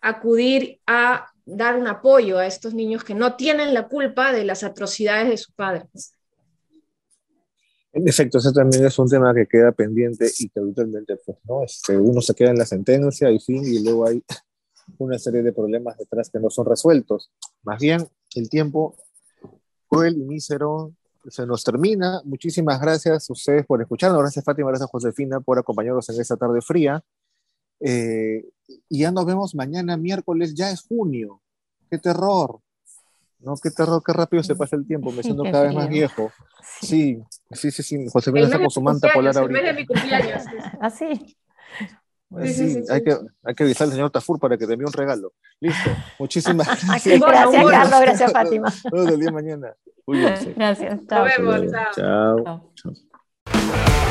acudir 0.00 0.80
a 0.86 1.26
dar 1.46 1.76
un 1.76 1.86
apoyo 1.86 2.38
a 2.38 2.46
estos 2.46 2.74
niños 2.74 3.04
que 3.04 3.14
no 3.14 3.36
tienen 3.36 3.74
la 3.74 3.88
culpa 3.88 4.32
de 4.32 4.44
las 4.44 4.62
atrocidades 4.62 5.28
de 5.28 5.36
su 5.36 5.52
padre. 5.52 5.84
En 7.92 8.08
efecto, 8.08 8.38
ese 8.38 8.52
también 8.52 8.84
es 8.84 8.98
un 8.98 9.08
tema 9.08 9.32
que 9.34 9.46
queda 9.46 9.70
pendiente 9.72 10.28
y 10.38 10.48
que 10.48 10.60
habitualmente 10.60 11.16
pues, 11.24 11.38
¿no? 11.44 11.62
Este, 11.62 11.96
uno 11.96 12.20
se 12.20 12.34
queda 12.34 12.50
en 12.50 12.58
la 12.58 12.66
sentencia 12.66 13.30
y 13.30 13.38
fin, 13.38 13.64
y 13.64 13.84
luego 13.84 14.06
hay 14.06 14.22
una 14.98 15.18
serie 15.18 15.42
de 15.42 15.52
problemas 15.52 15.96
detrás 15.96 16.28
que 16.28 16.40
no 16.40 16.50
son 16.50 16.66
resueltos. 16.66 17.30
Más 17.62 17.80
bien, 17.80 18.06
el 18.34 18.50
tiempo 18.50 18.96
cruel 19.88 20.16
y 20.16 20.24
mísero 20.24 20.92
se 21.28 21.46
nos 21.46 21.64
termina. 21.64 22.20
Muchísimas 22.24 22.80
gracias 22.80 23.28
a 23.28 23.32
ustedes 23.32 23.66
por 23.66 23.80
escucharnos. 23.80 24.20
Gracias 24.20 24.44
Fátima, 24.44 24.68
gracias 24.68 24.90
Josefina 24.90 25.40
por 25.40 25.58
acompañarnos 25.58 26.08
en 26.08 26.20
esta 26.20 26.36
tarde 26.36 26.60
fría. 26.60 27.02
Eh, 27.80 28.44
y 28.88 29.00
ya 29.00 29.10
nos 29.10 29.26
vemos 29.26 29.54
mañana 29.54 29.96
miércoles, 29.96 30.54
ya 30.54 30.70
es 30.70 30.82
junio. 30.82 31.40
¡Qué 31.90 31.98
terror! 31.98 32.60
¿no? 33.44 33.56
Qué 33.56 33.70
terror, 33.70 34.02
qué 34.04 34.12
rápido 34.12 34.42
se 34.42 34.56
pasa 34.56 34.76
el 34.76 34.86
tiempo, 34.86 35.12
me 35.12 35.22
siento 35.22 35.44
cada 35.44 35.64
vez 35.64 35.74
más 35.74 35.88
viejo. 35.88 36.32
Sí, 36.80 37.22
sí, 37.52 37.70
sí, 37.70 37.82
sí. 37.82 38.06
Josefina 38.10 38.46
está 38.46 38.58
con 38.58 38.70
su 38.70 38.80
manta 38.80 39.08
polar 39.12 39.36
ahorita. 39.36 39.60
El 39.60 39.64
mes 39.64 39.74
de 39.74 39.80
mi 39.80 39.86
cumpleaños. 39.86 40.42
Así. 40.80 41.36
Pues 42.28 42.56
sí, 42.56 42.82
hay, 42.90 43.04
que, 43.04 43.16
hay 43.44 43.54
que 43.54 43.62
avisar 43.62 43.86
al 43.86 43.92
señor 43.92 44.10
Tafur 44.10 44.40
para 44.40 44.58
que 44.58 44.66
te 44.66 44.72
envíe 44.72 44.86
un 44.86 44.92
regalo. 44.92 45.32
Listo. 45.60 45.90
Muchísimas 46.18 46.66
gracias. 46.66 47.20
gracias, 47.20 47.70
Carlos. 47.70 48.00
Gracias, 48.00 48.32
Fátima. 48.32 48.72
Nos 48.90 49.06
vemos 49.06 49.32
mañana. 49.32 49.74
Gracias. 50.06 51.06
Chao. 51.06 51.24
Nos 51.24 51.36
vemos. 51.38 51.72
chao. 51.96 52.44
chao. 52.44 52.70
chao. 52.74 54.03